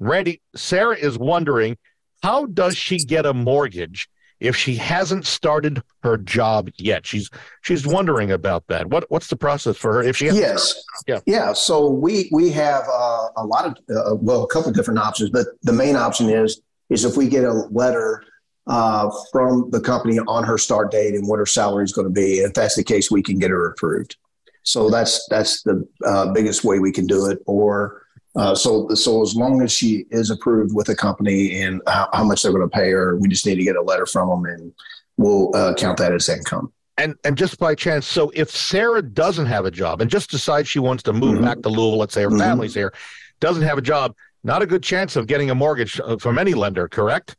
Randy, 0.00 0.40
Sarah 0.56 0.96
is 0.96 1.18
wondering 1.18 1.76
how 2.22 2.46
does 2.46 2.76
she 2.76 2.98
get 2.98 3.24
a 3.26 3.32
mortgage 3.32 4.08
if 4.40 4.56
she 4.56 4.74
hasn't 4.74 5.26
started 5.26 5.82
her 6.02 6.16
job 6.16 6.70
yet? 6.78 7.06
She's 7.06 7.30
she's 7.62 7.86
wondering 7.86 8.32
about 8.32 8.66
that. 8.68 8.88
What 8.88 9.04
what's 9.10 9.28
the 9.28 9.36
process 9.36 9.76
for 9.76 9.94
her 9.94 10.02
if 10.02 10.16
she? 10.16 10.26
Yes. 10.26 10.74
Yeah. 11.06 11.20
Yeah. 11.26 11.52
So 11.52 11.88
we 11.88 12.28
we 12.32 12.50
have 12.50 12.84
uh, 12.92 13.28
a 13.36 13.44
lot 13.44 13.66
of 13.66 13.72
uh, 13.94 14.16
well, 14.16 14.42
a 14.42 14.48
couple 14.48 14.72
different 14.72 14.98
options, 14.98 15.30
but 15.30 15.46
the 15.62 15.72
main 15.72 15.96
option 15.96 16.28
is 16.28 16.60
is 16.88 17.04
if 17.04 17.16
we 17.16 17.28
get 17.28 17.44
a 17.44 17.52
letter 17.70 18.24
uh, 18.66 19.10
from 19.32 19.68
the 19.70 19.80
company 19.80 20.18
on 20.20 20.44
her 20.44 20.56
start 20.58 20.90
date 20.90 21.14
and 21.14 21.26
what 21.26 21.38
her 21.38 21.46
salary 21.46 21.84
is 21.84 21.92
going 21.92 22.06
to 22.06 22.12
be. 22.12 22.38
If 22.38 22.54
that's 22.54 22.76
the 22.76 22.84
case, 22.84 23.10
we 23.10 23.22
can 23.22 23.38
get 23.38 23.50
her 23.50 23.68
approved. 23.68 24.16
So 24.62 24.90
that's 24.90 25.26
that's 25.28 25.62
the 25.62 25.86
uh, 26.06 26.32
biggest 26.32 26.64
way 26.64 26.78
we 26.78 26.92
can 26.92 27.06
do 27.06 27.26
it. 27.26 27.38
Or 27.46 28.02
uh, 28.36 28.54
so, 28.54 28.88
so 28.90 29.22
as 29.22 29.34
long 29.34 29.60
as 29.62 29.72
she 29.72 30.06
is 30.10 30.30
approved 30.30 30.74
with 30.74 30.88
a 30.88 30.94
company 30.94 31.62
and 31.62 31.82
how, 31.88 32.08
how, 32.12 32.24
much 32.24 32.42
they're 32.42 32.52
going 32.52 32.68
to 32.68 32.68
pay 32.68 32.90
her, 32.90 33.16
we 33.16 33.28
just 33.28 33.44
need 33.44 33.56
to 33.56 33.64
get 33.64 33.76
a 33.76 33.82
letter 33.82 34.06
from 34.06 34.28
them, 34.28 34.44
and 34.44 34.72
we'll 35.16 35.54
uh, 35.56 35.74
count 35.74 35.98
that 35.98 36.12
as 36.12 36.28
income. 36.28 36.72
And 36.96 37.16
and 37.24 37.36
just 37.36 37.58
by 37.58 37.74
chance, 37.74 38.06
so 38.06 38.30
if 38.34 38.50
Sarah 38.50 39.02
doesn't 39.02 39.46
have 39.46 39.64
a 39.64 39.70
job 39.70 40.00
and 40.00 40.10
just 40.10 40.30
decides 40.30 40.68
she 40.68 40.78
wants 40.78 41.02
to 41.04 41.12
move 41.12 41.36
mm-hmm. 41.36 41.44
back 41.44 41.62
to 41.62 41.68
Louisville, 41.68 41.98
let's 41.98 42.14
say 42.14 42.22
her 42.22 42.28
mm-hmm. 42.28 42.38
family's 42.38 42.74
here, 42.74 42.92
doesn't 43.40 43.62
have 43.62 43.78
a 43.78 43.82
job, 43.82 44.14
not 44.44 44.62
a 44.62 44.66
good 44.66 44.82
chance 44.82 45.16
of 45.16 45.26
getting 45.26 45.50
a 45.50 45.54
mortgage 45.54 45.98
uh, 45.98 46.16
from 46.18 46.38
any 46.38 46.54
lender, 46.54 46.88
correct? 46.88 47.36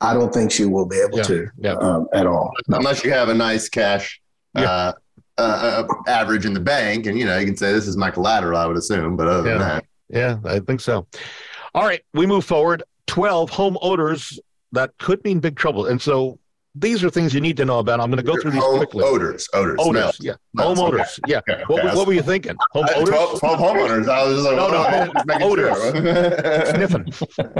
I 0.00 0.12
don't 0.12 0.34
think 0.34 0.50
she 0.50 0.64
will 0.66 0.86
be 0.86 1.00
able 1.00 1.18
yeah. 1.18 1.24
to 1.24 1.48
yeah. 1.58 1.72
Um, 1.74 2.08
at 2.12 2.26
all, 2.26 2.52
no. 2.68 2.78
unless 2.78 3.04
you 3.04 3.12
have 3.12 3.28
a 3.28 3.34
nice 3.34 3.68
cash. 3.68 4.20
Yeah. 4.54 4.62
Uh, 4.70 4.92
uh, 5.36 5.84
uh, 5.88 5.94
average 6.06 6.46
in 6.46 6.54
the 6.54 6.60
bank, 6.60 7.06
and 7.06 7.18
you 7.18 7.24
know 7.24 7.36
you 7.38 7.46
can 7.46 7.56
say 7.56 7.72
this 7.72 7.88
is 7.88 7.96
my 7.96 8.08
collateral. 8.08 8.56
I 8.56 8.66
would 8.66 8.76
assume, 8.76 9.16
but 9.16 9.26
other 9.26 9.48
yeah. 9.48 9.58
than 9.58 9.68
that, 9.68 9.84
yeah, 10.14 10.38
I 10.44 10.60
think 10.60 10.80
so. 10.80 11.06
All 11.74 11.84
right, 11.84 12.02
we 12.14 12.26
move 12.26 12.44
forward. 12.44 12.82
12 13.06 13.50
home 13.50 13.76
odors 13.82 14.38
that 14.72 14.96
could 14.98 15.22
mean 15.24 15.40
big 15.40 15.56
trouble. 15.56 15.86
And 15.86 16.00
so 16.00 16.38
these 16.74 17.04
are 17.04 17.10
things 17.10 17.32
you 17.32 17.40
need 17.40 17.56
to 17.56 17.64
know 17.64 17.78
about. 17.78 18.00
I'm 18.00 18.10
going 18.10 18.24
to 18.24 18.24
go 18.24 18.40
through 18.40 18.50
these 18.52 18.62
home 18.62 18.78
quickly. 18.78 19.04
Odors, 19.04 19.48
odors, 19.54 19.76
odors, 19.78 20.16
smells. 20.16 20.18
yeah, 20.20 20.34
home 20.56 20.78
okay. 20.78 20.82
odors, 20.82 21.20
yeah. 21.26 21.38
Okay, 21.38 21.52
okay. 21.52 21.64
What, 21.68 21.84
what, 21.96 22.06
were 22.06 22.12
you 22.12 22.22
thinking? 22.22 22.56
Home 22.72 22.86
odors, 22.96 23.08
12, 23.08 23.40
12 23.40 23.58
homeowners. 23.60 24.08
I 24.08 24.24
was 24.24 24.42
like, 24.42 24.56
no, 24.56 24.68
no, 24.68 24.82
home 24.82 25.12
odors, 25.42 26.70
sniffing, 26.70 27.12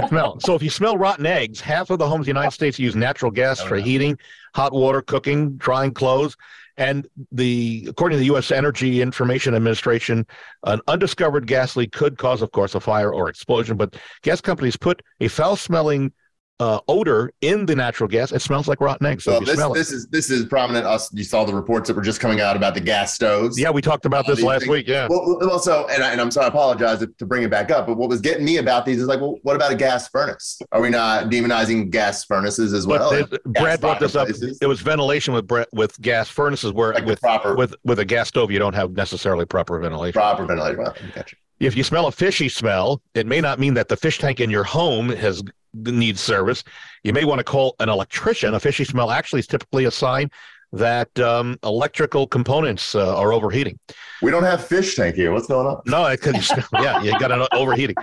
smell. 0.09 0.39
So 0.41 0.55
if 0.55 0.61
you 0.61 0.69
smell 0.69 0.97
rotten 0.97 1.25
eggs, 1.25 1.61
half 1.61 1.89
of 1.89 1.99
the 1.99 2.07
homes 2.07 2.27
in 2.27 2.33
the 2.33 2.39
United 2.39 2.51
States 2.53 2.77
use 2.77 2.95
natural 2.95 3.31
gas 3.31 3.61
oh, 3.61 3.67
for 3.67 3.77
heating, 3.77 4.17
hot 4.53 4.73
water, 4.73 5.01
cooking, 5.01 5.55
drying 5.55 5.93
clothes. 5.93 6.35
And 6.77 7.07
the 7.31 7.85
according 7.89 8.17
to 8.17 8.19
the 8.19 8.25
U.S. 8.25 8.51
Energy 8.51 9.01
Information 9.01 9.55
Administration, 9.55 10.25
an 10.63 10.81
undiscovered 10.87 11.47
gas 11.47 11.75
leak 11.75 11.91
could 11.91 12.17
cause, 12.17 12.41
of 12.41 12.51
course, 12.51 12.75
a 12.75 12.79
fire 12.79 13.13
or 13.13 13.29
explosion. 13.29 13.77
But 13.77 13.95
gas 14.23 14.41
companies 14.41 14.75
put 14.75 15.01
a 15.21 15.27
foul-smelling 15.27 16.11
uh, 16.59 16.79
odor 16.87 17.31
in 17.41 17.65
the 17.65 17.75
natural 17.75 18.07
gas. 18.07 18.31
It 18.31 18.41
smells 18.41 18.67
like 18.67 18.79
rotten 18.79 19.05
eggs. 19.05 19.23
So 19.25 19.31
well, 19.31 19.41
this, 19.41 19.57
this 19.73 19.91
is 19.91 20.07
this 20.07 20.29
is 20.29 20.45
prominent. 20.45 20.85
Us, 20.85 21.13
you 21.13 21.23
saw 21.23 21.43
the 21.43 21.53
reports 21.53 21.87
that 21.87 21.95
were 21.95 22.01
just 22.01 22.19
coming 22.19 22.39
out 22.39 22.55
about 22.55 22.73
the 22.73 22.79
gas 22.79 23.13
stoves. 23.13 23.59
Yeah, 23.59 23.71
we 23.71 23.81
talked 23.81 24.05
about 24.05 24.25
this 24.25 24.41
last 24.41 24.61
things. 24.61 24.69
week. 24.69 24.87
Yeah. 24.87 25.07
Well, 25.09 25.39
also, 25.49 25.85
and, 25.87 26.01
I, 26.01 26.11
and 26.11 26.21
I'm 26.21 26.31
sorry, 26.31 26.45
I 26.45 26.49
apologize 26.49 26.99
to 26.99 27.25
bring 27.25 27.43
it 27.43 27.49
back 27.49 27.71
up. 27.71 27.87
But 27.87 27.97
what 27.97 28.09
was 28.09 28.21
getting 28.21 28.45
me 28.45 28.57
about 28.57 28.85
these 28.85 29.01
is 29.01 29.07
like, 29.07 29.19
well, 29.19 29.37
what 29.43 29.55
about 29.55 29.71
a 29.71 29.75
gas 29.75 30.07
furnace? 30.07 30.59
Are 30.71 30.81
we 30.81 30.89
not 30.89 31.25
demonizing 31.25 31.89
gas 31.89 32.23
furnaces 32.23 32.73
as 32.73 32.87
well? 32.87 33.11
They, 33.11 33.25
Brad 33.45 33.81
brought 33.81 33.99
this 33.99 34.15
up. 34.15 34.29
It 34.29 34.67
was 34.67 34.81
ventilation 34.81 35.33
with 35.33 35.51
with 35.73 35.99
gas 36.01 36.29
furnaces, 36.29 36.71
where 36.71 36.93
like 36.93 37.05
with 37.05 37.21
proper 37.21 37.55
with 37.55 37.75
with 37.83 37.99
a 37.99 38.05
gas 38.05 38.29
stove, 38.29 38.51
you 38.51 38.59
don't 38.59 38.75
have 38.75 38.91
necessarily 38.91 39.45
proper 39.45 39.79
ventilation. 39.79 40.13
Proper 40.13 40.45
ventilation. 40.45 40.77
Well, 40.77 40.95
gotcha. 41.13 41.35
If 41.59 41.77
you 41.77 41.83
smell 41.83 42.07
a 42.07 42.11
fishy 42.11 42.49
smell, 42.49 43.01
it 43.13 43.25
may 43.25 43.39
not 43.39 43.59
mean 43.59 43.75
that 43.75 43.87
the 43.87 43.95
fish 43.95 44.19
tank 44.19 44.41
in 44.41 44.49
your 44.49 44.65
home 44.65 45.09
has 45.09 45.41
needs 45.75 46.21
service. 46.21 46.63
You 47.03 47.13
may 47.13 47.25
want 47.25 47.39
to 47.39 47.43
call 47.43 47.75
an 47.79 47.89
electrician. 47.89 48.53
A 48.53 48.59
fishy 48.59 48.83
smell 48.83 49.11
actually 49.11 49.39
is 49.39 49.47
typically 49.47 49.85
a 49.85 49.91
sign 49.91 50.29
that 50.71 51.17
um, 51.19 51.57
electrical 51.63 52.27
components 52.27 52.95
uh, 52.95 53.17
are 53.17 53.31
overheating. 53.31 53.79
We 54.21 54.31
don't 54.31 54.43
have 54.43 54.65
fish 54.65 54.95
tank 54.95 55.15
here. 55.15 55.31
What's 55.31 55.47
going 55.47 55.67
on? 55.67 55.81
No, 55.85 56.05
it 56.07 56.21
could. 56.21 56.35
yeah, 56.73 57.01
you 57.01 57.17
got 57.19 57.31
an 57.31 57.47
overheating. 57.53 57.95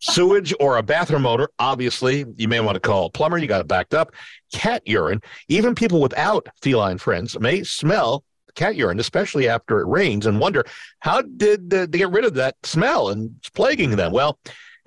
Sewage 0.00 0.54
or 0.60 0.76
a 0.76 0.82
bathroom 0.82 1.26
odor. 1.26 1.48
Obviously, 1.58 2.24
you 2.36 2.48
may 2.48 2.60
want 2.60 2.74
to 2.74 2.80
call 2.80 3.06
a 3.06 3.10
plumber. 3.10 3.38
You 3.38 3.46
got 3.46 3.60
it 3.60 3.68
backed 3.68 3.94
up. 3.94 4.12
Cat 4.52 4.82
urine. 4.86 5.22
Even 5.48 5.74
people 5.74 6.00
without 6.00 6.48
feline 6.60 6.98
friends 6.98 7.38
may 7.38 7.62
smell 7.62 8.24
cat 8.54 8.76
urine, 8.76 8.98
especially 9.00 9.48
after 9.48 9.80
it 9.80 9.86
rains, 9.86 10.26
and 10.26 10.40
wonder 10.40 10.64
how 11.00 11.22
did 11.22 11.70
they 11.70 11.86
get 11.86 12.10
rid 12.10 12.24
of 12.24 12.34
that 12.34 12.56
smell 12.64 13.08
and 13.08 13.36
it's 13.38 13.50
plaguing 13.50 13.96
them. 13.96 14.12
Well, 14.12 14.38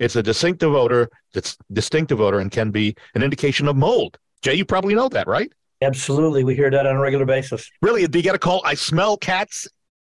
it's 0.02 0.16
a 0.16 0.22
distinctive 0.22 0.74
odor. 0.74 1.08
It's 1.34 1.56
distinctive 1.72 2.20
odor 2.20 2.40
and 2.40 2.50
can 2.50 2.70
be 2.70 2.94
an 3.14 3.22
indication 3.22 3.68
of 3.68 3.76
mold. 3.76 4.18
Jay, 4.42 4.54
you 4.54 4.64
probably 4.64 4.94
know 4.94 5.08
that, 5.08 5.26
right? 5.26 5.52
Absolutely, 5.80 6.44
we 6.44 6.54
hear 6.54 6.70
that 6.70 6.86
on 6.86 6.96
a 6.96 7.00
regular 7.00 7.24
basis. 7.24 7.70
Really, 7.80 8.06
do 8.06 8.18
you 8.18 8.22
get 8.22 8.34
a 8.34 8.38
call? 8.38 8.62
I 8.64 8.74
smell 8.74 9.16
cats, 9.16 9.68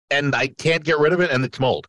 and 0.10 0.34
I 0.36 0.47
can't 0.47 0.84
get 0.84 0.97
rid 1.00 1.13
of 1.13 1.19
it, 1.19 1.32
and 1.32 1.43
it's 1.43 1.60
mold. 1.60 1.88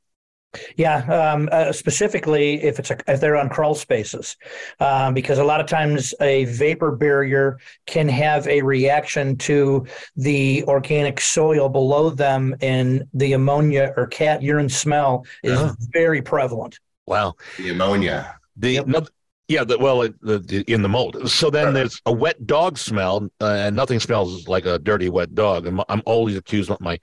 Yeah, 0.77 1.05
um, 1.13 1.49
uh, 1.53 1.73
specifically 1.73 2.63
if 2.63 2.79
it's 2.79 2.91
a, 2.91 2.99
if 3.07 3.21
they're 3.21 3.37
on 3.37 3.51
crawl 3.51 3.75
spaces, 3.75 4.37
um, 4.81 5.13
because 5.13 5.39
a 5.39 5.45
lot 5.45 5.61
of 5.61 5.67
times 5.67 6.15
a 6.21 6.47
vapor 6.47 6.93
barrier 6.93 7.59
can 7.87 8.09
have 8.09 8.49
a 8.49 8.63
reaction 8.63 9.37
to 9.39 9.87
the 10.17 10.65
organic 10.65 11.21
soil 11.21 11.69
below 11.69 12.11
them, 12.11 12.57
and 12.63 13.05
the 13.13 13.35
ammonia 13.35 13.93
or 13.97 14.07
cat 14.07 14.43
urine 14.43 14.71
smell 14.71 15.27
is 15.43 15.61
very 15.93 16.23
prevalent. 16.23 16.79
Wow. 17.09 17.35
The 17.57 17.71
ammonia. 17.71 18.38
The 18.57 18.73
yep. 18.73 18.87
no, 18.87 19.07
Yeah, 19.49 19.64
the, 19.64 19.79
well, 19.79 20.01
the, 20.01 20.38
the, 20.38 20.64
in 20.73 20.83
the 20.83 20.88
mold. 20.88 21.31
So 21.31 21.51
then 21.51 21.73
there's 21.73 22.01
a 22.07 22.12
wet 22.12 22.47
dog 22.47 22.79
smell, 22.79 23.29
uh, 23.40 23.47
and 23.47 23.77
nothing 23.77 24.01
smells 24.01 24.47
like 24.47 24.66
a 24.66 24.79
dirty 24.79 25.09
wet 25.09 25.35
dog. 25.35 25.66
I'm, 25.66 25.81
I'm 25.88 26.03
always 26.05 26.37
accused 26.37 26.71
of 26.71 26.81
my 26.81 26.99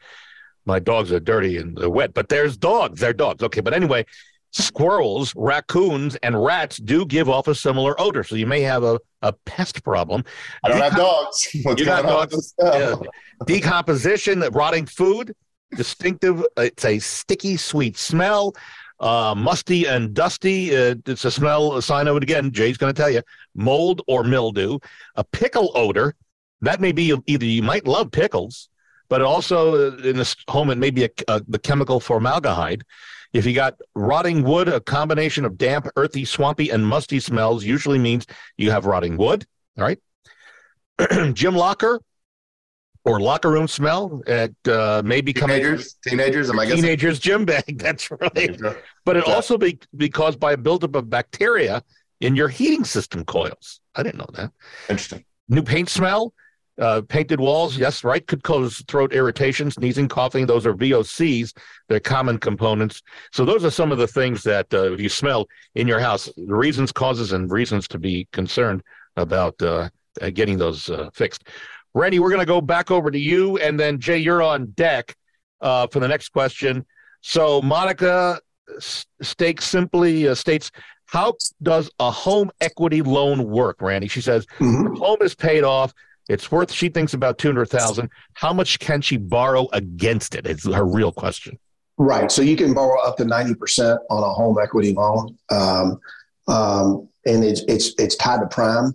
my 0.68 0.80
dogs 0.80 1.12
are 1.12 1.20
dirty 1.20 1.58
and 1.58 1.78
they're 1.78 1.90
wet, 1.90 2.14
but 2.14 2.30
there's 2.30 2.58
dogs. 2.58 3.00
They're 3.00 3.14
dogs. 3.14 3.44
Okay, 3.44 3.62
but 3.62 3.74
anyway, 3.74 4.06
squirrels, 4.52 5.34
raccoons, 5.36 6.16
and 6.18 6.44
rats 6.44 6.78
do 6.78 7.06
give 7.06 7.30
off 7.30 7.48
a 7.48 7.56
similar 7.56 8.00
odor. 8.00 8.24
So 8.24 8.36
you 8.36 8.48
may 8.48 8.62
have 8.62 8.84
a, 8.84 9.00
a 9.22 9.34
pest 9.46 9.84
problem. 9.84 10.24
I 10.64 10.70
don't 10.70 10.82
have 10.82 10.96
dogs. 10.96 11.50
What's 11.64 11.80
You 11.80 11.86
got 11.86 12.04
dogs? 12.04 12.54
Yeah. 12.60 12.96
Decomposition, 13.46 14.40
rotting 14.54 14.86
food, 14.86 15.36
distinctive. 15.76 16.44
It's 16.58 16.86
a 16.86 17.00
sticky, 17.00 17.58
sweet 17.58 17.98
smell. 17.98 18.56
Uh, 19.00 19.36
musty 19.36 19.86
and 19.86 20.14
dusty. 20.14 20.76
Uh, 20.76 20.96
it's 21.06 21.26
a 21.26 21.32
smell, 21.32 21.76
a 21.76 21.82
sign 21.82 22.08
of 22.08 22.16
it 22.16 22.24
again. 22.24 22.52
Jay's 22.52 22.78
going 22.78 22.94
to 22.94 23.00
tell 23.00 23.10
you 23.10 23.22
mold 23.54 24.02
or 24.08 24.24
mildew. 24.24 24.80
A 25.16 25.24
pickle 25.24 25.72
odor. 25.76 26.16
That 26.62 26.80
may 26.80 26.92
be 26.92 27.14
either 27.28 27.46
you 27.46 27.62
might 27.62 27.86
love 27.86 28.12
pickles, 28.12 28.70
but 29.10 29.22
also 29.22 29.92
uh, 29.92 29.98
in 29.98 30.18
this 30.18 30.36
home 30.48 30.70
it 30.70 30.78
may 30.78 30.90
be 30.90 31.04
a, 31.04 31.10
a, 31.28 31.42
the 31.48 31.60
chemical 31.60 32.00
formaldehyde. 32.00 32.84
If 33.34 33.46
you 33.46 33.54
got 33.54 33.76
rotting 33.96 34.44
wood, 34.44 34.70
a 34.70 34.80
combination 34.80 35.44
of 35.44 35.58
damp, 35.58 35.90
earthy, 35.98 36.24
swampy, 36.24 36.70
and 36.70 36.88
musty 36.88 37.20
smells 37.20 37.66
usually 37.66 38.00
means 38.00 38.26
you 38.56 38.72
have 38.72 38.86
rotting 38.86 39.18
wood. 39.18 39.46
All 39.78 39.84
right. 39.84 40.00
Gym 41.34 41.56
locker 41.56 42.00
or 43.06 43.20
locker 43.20 43.52
room 43.52 43.68
smell. 43.68 44.22
It 44.28 44.56
uh, 44.68 45.02
may 45.06 45.22
be 45.22 45.32
coming 45.32 45.58
Teenagers, 45.58 45.96
teenagers. 46.06 46.50
Am 46.50 46.60
I 46.60 46.66
guessing? 46.66 46.84
teenager's 46.84 47.20
gym 47.20 47.46
bag. 47.46 47.78
That's 47.80 48.10
right. 48.12 48.60
But 49.06 49.18
it 49.18 49.28
Yeah. 49.28 49.34
also 49.34 49.58
be, 49.58 49.80
be 49.96 50.10
caused 50.10 50.40
by 50.40 50.54
a 50.54 50.58
buildup 50.58 50.96
of 50.96 51.10
bacteria 51.10 51.84
in 52.22 52.36
your 52.36 52.50
heating 52.50 52.84
system 52.84 53.24
coils. 53.24 53.80
I 53.96 54.04
didn't 54.04 54.18
know 54.18 54.30
that. 54.34 54.52
Interesting. 54.90 55.24
New 55.48 55.62
paint 55.62 55.90
smell, 55.90 56.34
uh, 56.82 57.02
painted 57.08 57.40
walls. 57.40 57.78
Yes, 57.78 58.04
right. 58.04 58.26
Could 58.26 58.42
cause 58.44 58.84
throat 58.88 59.14
irritation, 59.14 59.70
sneezing, 59.70 60.08
coughing. 60.08 60.48
Those 60.48 60.66
are 60.66 60.74
VOCs. 60.74 61.54
They're 61.88 62.00
common 62.00 62.40
components. 62.40 63.04
So 63.32 63.46
those 63.46 63.64
are 63.64 63.70
some 63.70 63.92
of 63.92 64.00
the 64.00 64.08
things 64.08 64.42
that 64.44 64.74
uh, 64.74 64.94
if 64.94 65.00
you 65.00 65.10
smell 65.10 65.46
in 65.76 65.88
your 65.88 66.00
house, 66.00 66.28
the 66.36 66.56
reasons, 66.56 66.92
causes, 66.92 67.32
and 67.34 67.52
reasons 67.52 67.88
to 67.90 68.00
be 68.00 68.28
concerned 68.34 68.82
about 69.16 69.62
uh, 69.62 69.90
uh, 70.22 70.30
getting 70.32 70.58
those 70.58 70.90
uh, 70.90 71.10
fixed. 71.14 71.44
Randy, 71.96 72.20
we're 72.20 72.30
going 72.30 72.42
to 72.42 72.46
go 72.46 72.62
back 72.62 72.92
over 72.92 73.10
to 73.10 73.18
you, 73.18 73.58
and 73.58 73.80
then 73.80 74.00
Jay, 74.00 74.18
you're 74.18 74.44
on 74.44 74.68
deck 74.72 75.16
uh, 75.62 75.88
for 75.88 76.00
the 76.00 76.08
next 76.08 76.30
question. 76.30 76.86
So 77.22 77.62
Monica 77.62 78.40
s- 78.78 79.06
Stake 79.22 79.62
simply 79.62 80.28
uh, 80.28 80.36
states, 80.36 80.70
"How 81.06 81.34
does 81.64 81.90
a 82.00 82.12
home 82.12 82.52
equity 82.62 83.02
loan 83.02 83.46
work?" 83.50 83.82
Randy, 83.82 84.08
she 84.10 84.22
says, 84.22 84.46
Mhm. 84.60 84.98
Home 85.00 85.18
is 85.22 85.34
paid 85.34 85.64
off. 85.64 85.94
It's 86.28 86.52
worth. 86.52 86.72
She 86.72 86.90
thinks 86.90 87.14
about 87.14 87.38
two 87.38 87.48
hundred 87.48 87.70
thousand. 87.70 88.10
How 88.34 88.52
much 88.52 88.78
can 88.80 89.02
she 89.02 89.16
borrow 89.18 89.68
against 89.74 90.36
it? 90.36 90.46
It's 90.46 90.66
her 90.72 90.86
real 90.86 91.12
question. 91.14 91.58
Right. 91.98 92.30
So 92.30 92.42
you 92.42 92.58
can 92.58 92.74
borrow 92.74 93.00
up 93.04 93.16
to 93.18 93.24
90% 93.24 93.98
on 94.10 94.22
a 94.22 94.34
home 94.34 94.58
equity 94.62 94.92
loan. 94.94 95.38
Um, 95.50 95.98
um, 96.50 97.08
and 97.26 97.42
it's, 97.42 97.62
it's, 97.70 97.94
it's 97.98 98.18
tied 98.18 98.42
to 98.42 98.48
prime. 98.48 98.92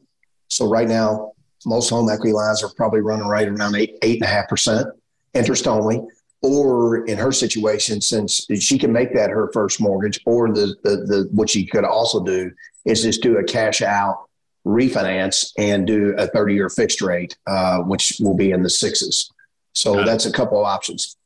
So 0.49 0.69
right 0.69 0.87
now, 0.87 1.33
most 1.66 1.90
home 1.90 2.09
equity 2.11 2.33
lines 2.33 2.62
are 2.62 2.70
probably 2.77 3.01
running 3.01 3.27
right 3.27 3.49
around 3.49 3.75
eight, 3.75 3.99
eight 4.03 4.16
and 4.16 4.25
a 4.25 4.33
half 4.33 4.49
percent 4.49 4.87
interest 5.35 5.66
only. 5.66 6.01
Or 6.42 7.05
in 7.05 7.18
her 7.18 7.33
situation, 7.33 8.01
since 8.01 8.46
she 8.61 8.79
can 8.79 8.92
make 8.92 9.14
that 9.14 9.29
her 9.29 9.51
first 9.53 9.79
mortgage, 9.79 10.20
or 10.25 10.49
the, 10.49 10.75
the, 10.83 10.96
the 10.96 11.29
what 11.33 11.51
she 11.51 11.66
could 11.66 11.85
also 11.85 12.25
do 12.25 12.51
is 12.87 13.03
just 13.03 13.23
do 13.23 13.37
a 13.37 13.44
cash 13.44 13.83
out 13.83 14.27
refinance 14.66 15.53
and 15.59 15.87
do 15.87 16.14
a 16.16 16.27
30 16.29 16.55
year 16.55 16.70
fixed 16.70 17.03
rate, 17.03 17.37
uh, 17.46 17.81
which 17.81 18.16
will 18.20 18.37
be 18.37 18.53
in 18.53 18.62
the 18.62 18.70
sixes. 18.70 19.31
So 19.75 19.94
Got 19.94 20.03
it. 20.03 20.07
that's 20.07 20.27
a 20.27 20.33
couple 20.33 20.59
of 20.59 20.64
options. 20.64 21.16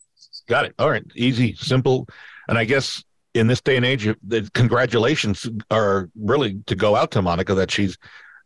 Got 0.49 0.65
it. 0.65 0.75
All 0.81 0.91
right. 0.91 1.05
Easy, 1.15 1.55
simple, 1.55 2.09
and 2.49 2.59
I 2.59 2.65
guess." 2.65 3.03
In 3.35 3.49
this 3.49 3.61
day 3.61 3.75
and 3.77 3.85
age, 3.85 4.09
the 4.23 4.49
congratulations 4.55 5.51
are 5.69 6.09
really 6.15 6.63
to 6.69 6.77
go 6.77 6.95
out 6.95 7.11
to 7.11 7.21
Monica 7.21 7.53
that 7.55 7.69
she's 7.69 7.99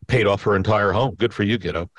paid 0.07 0.27
off 0.27 0.43
her 0.43 0.57
entire 0.57 0.93
home. 0.93 1.15
Good 1.17 1.35
for 1.35 1.43
you, 1.43 1.59
kiddo. 1.59 1.91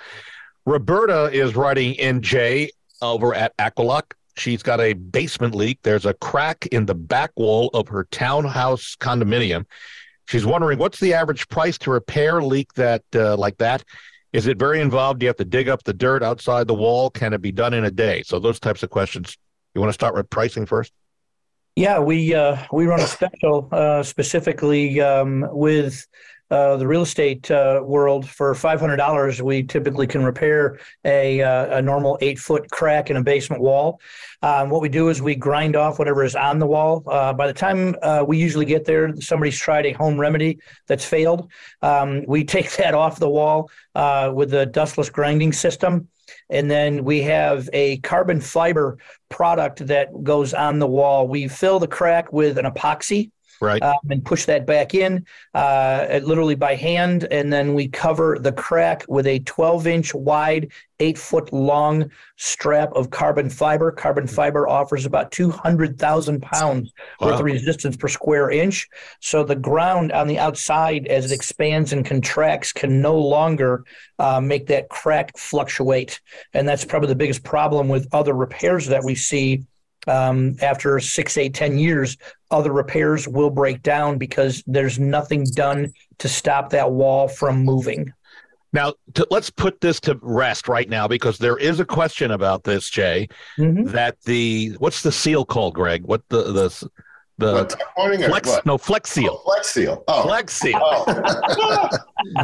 Roberta 0.65 1.29
is 1.31 1.55
writing 1.55 1.93
in 1.95 2.21
Jay 2.21 2.71
over 3.01 3.33
at 3.33 3.55
Aqualock. 3.57 4.13
She's 4.37 4.63
got 4.63 4.79
a 4.79 4.93
basement 4.93 5.53
leak. 5.53 5.79
There's 5.83 6.05
a 6.05 6.13
crack 6.13 6.65
in 6.67 6.85
the 6.85 6.95
back 6.95 7.31
wall 7.35 7.69
of 7.73 7.87
her 7.89 8.05
townhouse 8.05 8.95
condominium. 8.99 9.65
She's 10.27 10.45
wondering 10.45 10.79
what's 10.79 10.99
the 10.99 11.13
average 11.13 11.47
price 11.49 11.77
to 11.79 11.91
repair 11.91 12.41
leak 12.41 12.73
that 12.73 13.03
uh, 13.15 13.35
like 13.35 13.57
that. 13.57 13.83
Is 14.31 14.45
it 14.45 14.59
very 14.59 14.79
involved? 14.79 15.19
Do 15.19 15.25
you 15.25 15.27
have 15.27 15.37
to 15.37 15.45
dig 15.45 15.67
up 15.67 15.83
the 15.83 15.93
dirt 15.93 16.21
outside 16.21 16.67
the 16.67 16.75
wall? 16.75 17.09
Can 17.09 17.33
it 17.33 17.41
be 17.41 17.51
done 17.51 17.73
in 17.73 17.83
a 17.83 17.91
day? 17.91 18.21
So 18.23 18.39
those 18.39 18.59
types 18.59 18.83
of 18.83 18.91
questions. 18.91 19.37
You 19.73 19.81
want 19.81 19.89
to 19.89 19.93
start 19.93 20.15
with 20.15 20.29
pricing 20.29 20.65
first? 20.65 20.93
Yeah, 21.75 21.99
we 21.99 22.33
uh, 22.33 22.57
we 22.71 22.85
run 22.85 22.99
a 22.99 23.07
special 23.07 23.69
uh, 23.71 24.03
specifically 24.03 25.01
um, 25.01 25.47
with 25.51 26.05
uh, 26.51 26.77
the 26.77 26.87
real 26.87 27.03
estate 27.03 27.49
uh, 27.51 27.81
world 27.83 28.27
for 28.27 28.53
five 28.55 28.79
hundred 28.79 28.97
dollars. 28.97 29.41
We 29.41 29.63
typically 29.63 30.07
can 30.07 30.23
repair 30.23 30.79
a 31.05 31.41
uh, 31.41 31.77
a 31.77 31.81
normal 31.81 32.17
eight 32.21 32.39
foot 32.39 32.69
crack 32.71 33.09
in 33.09 33.17
a 33.17 33.23
basement 33.23 33.61
wall. 33.61 33.99
Um, 34.41 34.69
what 34.69 34.81
we 34.81 34.89
do 34.89 35.09
is 35.09 35.21
we 35.21 35.35
grind 35.35 35.75
off 35.75 35.99
whatever 35.99 36.23
is 36.23 36.35
on 36.35 36.59
the 36.59 36.65
wall. 36.65 37.03
Uh, 37.07 37.33
by 37.33 37.47
the 37.47 37.53
time 37.53 37.95
uh, 38.01 38.23
we 38.25 38.37
usually 38.37 38.65
get 38.65 38.85
there, 38.85 39.13
somebody's 39.19 39.57
tried 39.57 39.85
a 39.85 39.91
home 39.91 40.19
remedy 40.19 40.59
that's 40.87 41.05
failed. 41.05 41.51
Um, 41.81 42.23
we 42.27 42.43
take 42.45 42.71
that 42.77 42.93
off 42.93 43.19
the 43.19 43.29
wall 43.29 43.69
uh, 43.95 44.31
with 44.33 44.51
the 44.51 44.65
dustless 44.65 45.09
grinding 45.09 45.53
system. 45.53 46.07
And 46.49 46.69
then 46.69 47.03
we 47.03 47.21
have 47.23 47.69
a 47.73 47.97
carbon 47.97 48.39
fiber 48.39 48.97
product 49.29 49.87
that 49.87 50.23
goes 50.23 50.53
on 50.53 50.79
the 50.79 50.87
wall. 50.87 51.27
We 51.27 51.47
fill 51.47 51.79
the 51.79 51.87
crack 51.87 52.31
with 52.31 52.57
an 52.57 52.65
epoxy 52.65 53.31
Right. 53.61 53.81
um, 53.81 53.97
and 54.09 54.23
push 54.23 54.45
that 54.45 54.65
back 54.65 54.93
in, 54.93 55.25
uh, 55.53 56.19
literally 56.23 56.55
by 56.55 56.75
hand. 56.75 57.27
And 57.29 57.51
then 57.51 57.73
we 57.73 57.87
cover 57.87 58.37
the 58.39 58.51
crack 58.51 59.05
with 59.07 59.27
a 59.27 59.39
12 59.39 59.87
inch 59.87 60.13
wide, 60.13 60.71
eight 61.01 61.17
foot 61.17 61.51
long 61.53 62.09
strap 62.37 62.91
of 62.93 63.09
carbon 63.09 63.49
fiber. 63.49 63.91
Carbon 63.91 64.27
fiber 64.27 64.67
offers 64.67 65.05
about 65.05 65.31
200,000 65.31 66.41
pounds 66.41 66.91
worth 67.19 67.39
of 67.39 67.45
resistance 67.45 67.95
per 67.95 68.07
square 68.07 68.49
inch. 68.49 68.87
So 69.19 69.43
the 69.43 69.55
ground 69.55 70.11
on 70.11 70.27
the 70.27 70.39
outside, 70.39 71.07
as 71.07 71.31
it 71.31 71.35
expands 71.35 71.93
and 71.93 72.05
contracts, 72.05 72.71
can 72.73 73.01
no 73.01 73.17
longer 73.17 73.83
uh, 74.19 74.41
make 74.41 74.67
that 74.67 74.89
crack 74.89 75.37
fluctuate. 75.37 76.19
And 76.53 76.67
that's 76.67 76.85
probably 76.85 77.09
the 77.09 77.15
biggest 77.15 77.43
problem 77.43 77.87
with 77.87 78.07
other 78.13 78.33
repairs 78.33 78.87
that 78.87 79.03
we 79.03 79.15
see 79.15 79.63
um, 80.07 80.55
after 80.61 80.99
six, 80.99 81.37
eight, 81.37 81.53
ten 81.53 81.77
years, 81.77 82.17
other 82.51 82.71
repairs 82.71 83.27
will 83.27 83.49
break 83.49 83.81
down 83.83 84.17
because 84.17 84.63
there's 84.65 84.97
nothing 84.99 85.43
done 85.55 85.91
to 86.19 86.27
stop 86.29 86.69
that 86.71 86.91
wall 86.91 87.27
from 87.27 87.63
moving. 87.63 88.11
Now, 88.71 88.93
to, 89.15 89.25
let's 89.31 89.49
put 89.49 89.81
this 89.81 89.99
to 90.01 90.19
rest 90.21 90.67
right 90.67 90.87
now 90.87 91.07
because 91.07 91.37
there 91.39 91.57
is 91.57 91.79
a 91.79 91.85
question 91.85 92.31
about 92.31 92.63
this, 92.63 92.87
Jay. 92.89 93.27
Mhm. 93.57 93.89
That 93.91 94.21
the 94.25 94.75
what's 94.77 95.01
the 95.01 95.11
seal 95.11 95.43
called, 95.43 95.73
Greg? 95.73 96.03
What 96.05 96.21
the 96.29 96.43
the 96.43 96.89
the 97.39 97.53
What, 97.53 97.69
tuck 97.71 97.81
pointing 97.97 98.23
or 98.25 98.29
flex? 98.29 98.47
what? 98.49 98.65
No, 98.67 98.77
flex 98.77 99.17
Oh, 99.17 99.21
seal. 99.21 99.41
flex 99.45 99.69
seal. 99.69 100.03
Oh. 100.07 100.23
Flex 100.23 100.53
seal. 100.53 100.79
Oh. 100.81 101.89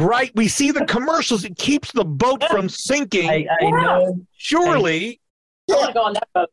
right. 0.00 0.32
We 0.34 0.48
see 0.48 0.70
the 0.72 0.84
commercials. 0.86 1.44
It 1.44 1.56
keeps 1.56 1.92
the 1.92 2.04
boat 2.04 2.42
from 2.50 2.68
sinking. 2.88 3.28
I, 3.30 3.46
I 3.60 3.70
know. 3.70 4.18
Surely. 4.36 5.20
I 5.70 5.74
want 5.74 5.86
to 5.88 5.92
go 5.94 6.02
on 6.02 6.12
that 6.14 6.28
boat. 6.34 6.50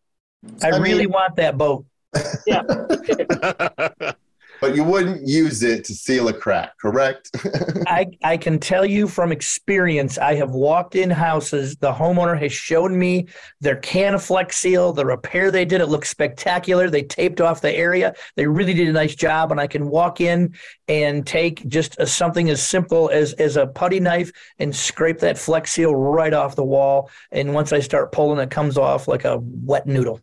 I, 0.61 0.67
I 0.67 0.77
really 0.77 1.05
mean- 1.05 1.11
want 1.11 1.35
that 1.37 1.57
boat. 1.57 1.85
but 4.63 4.75
you 4.75 4.83
wouldn't 4.85 5.27
use 5.27 5.61
it 5.61 5.83
to 5.83 5.93
seal 5.93 6.29
a 6.29 6.33
crack, 6.33 6.77
correct? 6.77 7.31
I, 7.87 8.07
I 8.23 8.37
can 8.37 8.59
tell 8.59 8.85
you 8.85 9.09
from 9.09 9.33
experience, 9.33 10.17
I 10.17 10.35
have 10.35 10.51
walked 10.51 10.95
in 10.95 11.09
houses. 11.09 11.75
The 11.75 11.91
homeowner 11.91 12.39
has 12.39 12.53
shown 12.53 12.97
me 12.97 13.27
their 13.59 13.75
Canaflex 13.75 14.53
seal, 14.53 14.93
the 14.93 15.05
repair 15.05 15.51
they 15.51 15.65
did. 15.65 15.81
It 15.81 15.87
looks 15.87 16.09
spectacular. 16.09 16.89
They 16.89 17.03
taped 17.03 17.41
off 17.41 17.59
the 17.59 17.75
area. 17.75 18.15
They 18.37 18.47
really 18.47 18.73
did 18.73 18.87
a 18.87 18.93
nice 18.93 19.15
job. 19.15 19.51
And 19.51 19.59
I 19.59 19.67
can 19.67 19.89
walk 19.89 20.21
in 20.21 20.55
and 20.87 21.27
take 21.27 21.67
just 21.67 21.99
a, 21.99 22.07
something 22.07 22.49
as 22.49 22.61
simple 22.61 23.09
as, 23.09 23.33
as 23.33 23.57
a 23.57 23.67
putty 23.67 23.99
knife 23.99 24.31
and 24.59 24.73
scrape 24.73 25.19
that 25.19 25.37
flex 25.37 25.71
seal 25.71 25.93
right 25.93 26.33
off 26.33 26.55
the 26.55 26.63
wall. 26.63 27.09
And 27.33 27.53
once 27.53 27.73
I 27.73 27.79
start 27.79 28.13
pulling, 28.13 28.39
it 28.39 28.49
comes 28.49 28.77
off 28.77 29.09
like 29.09 29.25
a 29.25 29.39
wet 29.41 29.87
noodle. 29.87 30.21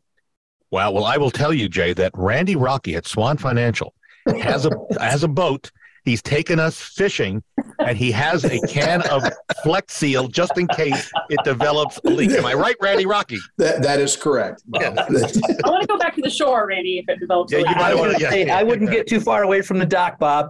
Wow. 0.71 0.93
Well, 0.93 1.05
I 1.05 1.17
will 1.17 1.31
tell 1.31 1.53
you, 1.53 1.69
Jay, 1.69 1.93
that 1.95 2.13
Randy 2.15 2.57
Rocky 2.57 2.95
at 2.97 3.07
Swan 3.07 3.37
Financial 3.37 3.95
has 4.41 4.67
a 4.67 4.71
has 5.01 5.23
a 5.25 5.29
boat 5.29 5.71
He's 6.03 6.23
taken 6.23 6.59
us 6.59 6.81
fishing, 6.81 7.43
and 7.79 7.95
he 7.95 8.11
has 8.13 8.47
a 8.47 8.59
can 8.69 9.03
of 9.11 9.23
Flex 9.63 9.95
Seal 9.95 10.29
just 10.29 10.57
in 10.57 10.67
case 10.69 11.13
it 11.29 11.39
develops 11.45 12.01
a 12.07 12.09
leak. 12.09 12.31
Am 12.31 12.47
I 12.47 12.55
right, 12.55 12.75
Randy 12.81 13.05
Rocky? 13.05 13.37
That 13.59 13.83
that 13.83 14.01
is 14.01 14.17
correct. 14.17 14.63
Bob. 14.67 14.83
I 14.99 15.03
want 15.69 15.83
to 15.83 15.87
go 15.87 15.99
back 15.99 16.15
to 16.15 16.23
the 16.23 16.31
shore, 16.31 16.67
Randy, 16.69 17.01
if 17.01 17.05
it 17.11 17.21
develops. 17.21 17.53
Yeah, 17.53 17.59
a 17.59 17.61
you 17.61 17.67
leak. 17.69 17.77
might 17.77 17.95
wanna- 17.95 18.19
yeah. 18.19 18.31
Hey, 18.31 18.49
I 18.49 18.63
wouldn't 18.63 18.91
get 18.91 19.09
too 19.09 19.21
far 19.21 19.43
away 19.43 19.61
from 19.61 19.79
the 19.79 19.85
dock, 19.85 20.19
Bob. 20.19 20.49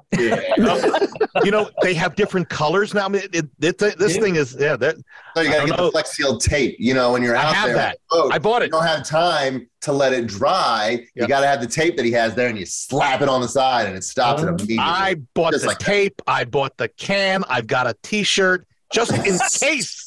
you 1.45 1.51
know, 1.51 1.69
they 1.83 1.95
have 1.95 2.15
different 2.15 2.49
colors 2.49 2.95
now. 2.95 3.07
I 3.07 3.09
mean, 3.09 3.23
it, 3.33 3.47
it, 3.61 3.83
it- 3.83 3.99
this 3.99 4.15
Yeah. 4.15 4.21
thing 4.23 4.37
is 4.37 4.57
yeah. 4.59 4.77
That 4.77 4.97
So 5.37 5.43
you 5.43 5.51
got 5.51 5.63
to 5.63 5.67
get 5.67 5.77
know. 5.79 5.87
the 5.87 5.91
Flex 5.93 6.13
Seal 6.17 6.39
tape. 6.39 6.77
You 6.79 6.95
know, 6.95 7.11
when 7.13 7.23
you're 7.23 7.37
I 7.37 7.45
out 7.45 7.55
have 7.55 7.67
there, 7.67 7.77
that. 7.77 7.99
I 8.13 8.39
bought 8.39 8.63
it. 8.63 8.67
you 8.67 8.71
don't 8.73 8.87
have 8.87 9.07
time 9.07 9.69
to 9.83 9.93
let 9.93 10.13
it 10.13 10.27
dry. 10.27 11.07
Yeah. 11.15 11.23
You 11.23 11.29
got 11.29 11.41
to 11.41 11.47
have 11.47 11.61
the 11.61 11.67
tape 11.67 11.97
that 11.97 12.05
he 12.05 12.13
has 12.13 12.35
there, 12.35 12.49
and 12.49 12.59
you 12.59 12.67
slap 12.67 13.23
it 13.23 13.29
on 13.29 13.41
the 13.41 13.49
side, 13.49 13.87
and 13.87 13.97
it 13.97 14.05
stops 14.05 14.43
it 14.43 14.49
immediately. 14.49 14.79
I 14.79 15.17
bought 15.35 15.53
Just 15.53 15.63
the 15.63 15.69
like 15.69 15.79
that. 15.79 15.85
tape. 15.85 16.23
I 16.27 16.45
bought 16.45 16.77
the 16.77 16.89
can. 16.89 17.45
I've 17.49 17.67
got 17.67 17.87
a 17.87 17.95
T-shirt 18.03 18.67
just 18.93 19.13
in 19.13 19.23
case. 19.59 20.07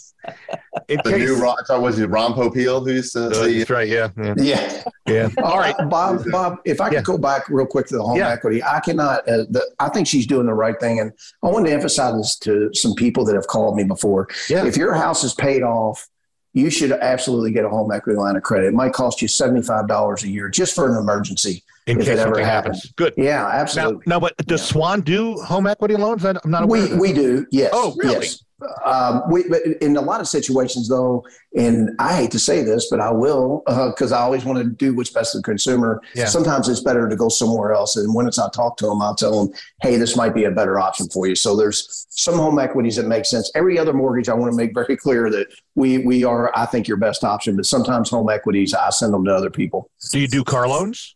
In 0.87 0.99
the 1.03 1.11
case. 1.11 1.19
new 1.19 1.35
Ron, 1.35 1.57
sorry, 1.65 1.81
was 1.81 1.99
it 1.99 2.07
Ron 2.09 2.33
Popeil 2.33 2.85
who's 2.85 3.13
uh, 3.13 3.25
Uh, 3.25 3.43
the, 3.45 3.57
that's 3.57 3.69
right. 3.69 3.87
Yeah. 3.89 4.07
Yeah. 4.17 4.33
Yeah. 4.37 4.83
yeah. 5.05 5.29
All 5.43 5.57
right. 5.57 5.75
Bob. 5.89 6.23
Bob, 6.31 6.59
if 6.63 6.79
I 6.79 6.85
could 6.89 6.93
Yeah. 6.95 7.01
go 7.01 7.17
back 7.17 7.49
real 7.49 7.65
quick 7.65 7.87
to 7.87 7.97
the 7.97 8.03
home 8.03 8.17
Yeah. 8.17 8.29
equity, 8.31 8.63
I 8.63 8.79
cannot. 8.79 9.27
Uh, 9.27 9.43
the, 9.49 9.61
I 9.79 9.89
think 9.89 10.07
she's 10.07 10.25
doing 10.25 10.45
the 10.45 10.53
right 10.53 10.79
thing, 10.79 11.01
and 11.01 11.11
I 11.43 11.47
wanted 11.47 11.67
to 11.69 11.73
emphasize 11.75 12.15
this 12.15 12.37
to 12.39 12.69
some 12.73 12.95
people 12.95 13.25
that 13.25 13.35
have 13.35 13.47
called 13.47 13.75
me 13.75 13.83
before. 13.83 14.29
Yeah. 14.49 14.65
If 14.65 14.77
your 14.77 14.93
house 14.93 15.25
is 15.25 15.33
paid 15.33 15.61
off, 15.61 16.07
you 16.53 16.69
should 16.69 16.91
absolutely 16.91 17.51
get 17.51 17.65
a 17.65 17.69
home 17.69 17.91
equity 17.91 18.17
line 18.17 18.35
of 18.35 18.43
credit. 18.43 18.67
It 18.67 18.73
might 18.73 18.93
cost 18.93 19.21
you 19.21 19.27
seventy 19.27 19.61
five 19.61 19.87
dollars 19.87 20.23
a 20.23 20.29
year 20.29 20.49
just 20.49 20.75
for 20.75 20.91
an 20.91 20.97
emergency. 20.97 21.63
In 21.85 21.99
if 21.99 22.05
case 22.05 22.17
it 22.17 22.19
ever 22.19 22.39
happens. 22.39 22.77
happens. 22.77 22.93
Good. 22.93 23.13
Yeah, 23.17 23.45
absolutely. 23.45 24.03
now, 24.05 24.19
but 24.19 24.37
does 24.37 24.63
Swan 24.65 25.01
do 25.01 25.35
home 25.41 25.67
equity 25.67 25.95
loans? 25.97 26.23
I'm 26.23 26.37
not 26.45 26.63
aware. 26.63 26.87
we 26.93 26.97
we 26.97 27.13
do. 27.13 27.45
Yes. 27.51 27.71
Oh, 27.73 27.93
really? 27.97 28.27
Yes. 28.27 28.43
Um, 28.85 29.23
we, 29.29 29.47
but 29.49 29.61
in 29.81 29.97
a 29.97 30.01
lot 30.01 30.21
of 30.21 30.27
situations, 30.27 30.87
though, 30.87 31.25
and 31.55 31.91
I 31.99 32.15
hate 32.15 32.31
to 32.31 32.39
say 32.39 32.63
this, 32.63 32.87
but 32.89 32.99
I 32.99 33.11
will 33.11 33.63
because 33.65 34.11
I 34.11 34.19
always 34.19 34.45
want 34.45 34.59
to 34.59 34.65
do 34.65 34.93
what's 34.95 35.09
best 35.09 35.33
for 35.33 35.39
the 35.39 35.43
consumer. 35.43 36.01
Yeah. 36.15 36.25
Sometimes 36.25 36.69
it's 36.69 36.79
better 36.79 37.09
to 37.09 37.15
go 37.15 37.29
somewhere 37.29 37.73
else. 37.73 37.97
And 37.97 38.13
when 38.13 38.27
it's 38.27 38.39
I 38.39 38.49
talk 38.49 38.77
to 38.77 38.87
them, 38.87 39.01
I'll 39.01 39.15
tell 39.15 39.45
them, 39.45 39.53
"Hey, 39.81 39.97
this 39.97 40.15
might 40.15 40.33
be 40.33 40.45
a 40.45 40.51
better 40.51 40.79
option 40.79 41.09
for 41.09 41.27
you." 41.27 41.35
So 41.35 41.55
there's 41.55 42.05
some 42.09 42.35
home 42.35 42.59
equities 42.59 42.95
that 42.95 43.07
make 43.07 43.25
sense. 43.25 43.51
Every 43.55 43.77
other 43.77 43.93
mortgage, 43.93 44.29
I 44.29 44.33
want 44.33 44.51
to 44.51 44.57
make 44.57 44.73
very 44.73 44.97
clear 44.97 45.29
that 45.29 45.47
we 45.75 45.99
we 45.99 46.23
are, 46.23 46.51
I 46.55 46.65
think, 46.65 46.87
your 46.87 46.97
best 46.97 47.23
option. 47.23 47.55
But 47.55 47.65
sometimes 47.65 48.09
home 48.09 48.29
equities, 48.29 48.73
I 48.73 48.89
send 48.91 49.13
them 49.13 49.25
to 49.25 49.35
other 49.35 49.49
people. 49.49 49.89
Do 50.11 50.19
you 50.19 50.27
do 50.27 50.43
car 50.43 50.67
loans? 50.67 51.15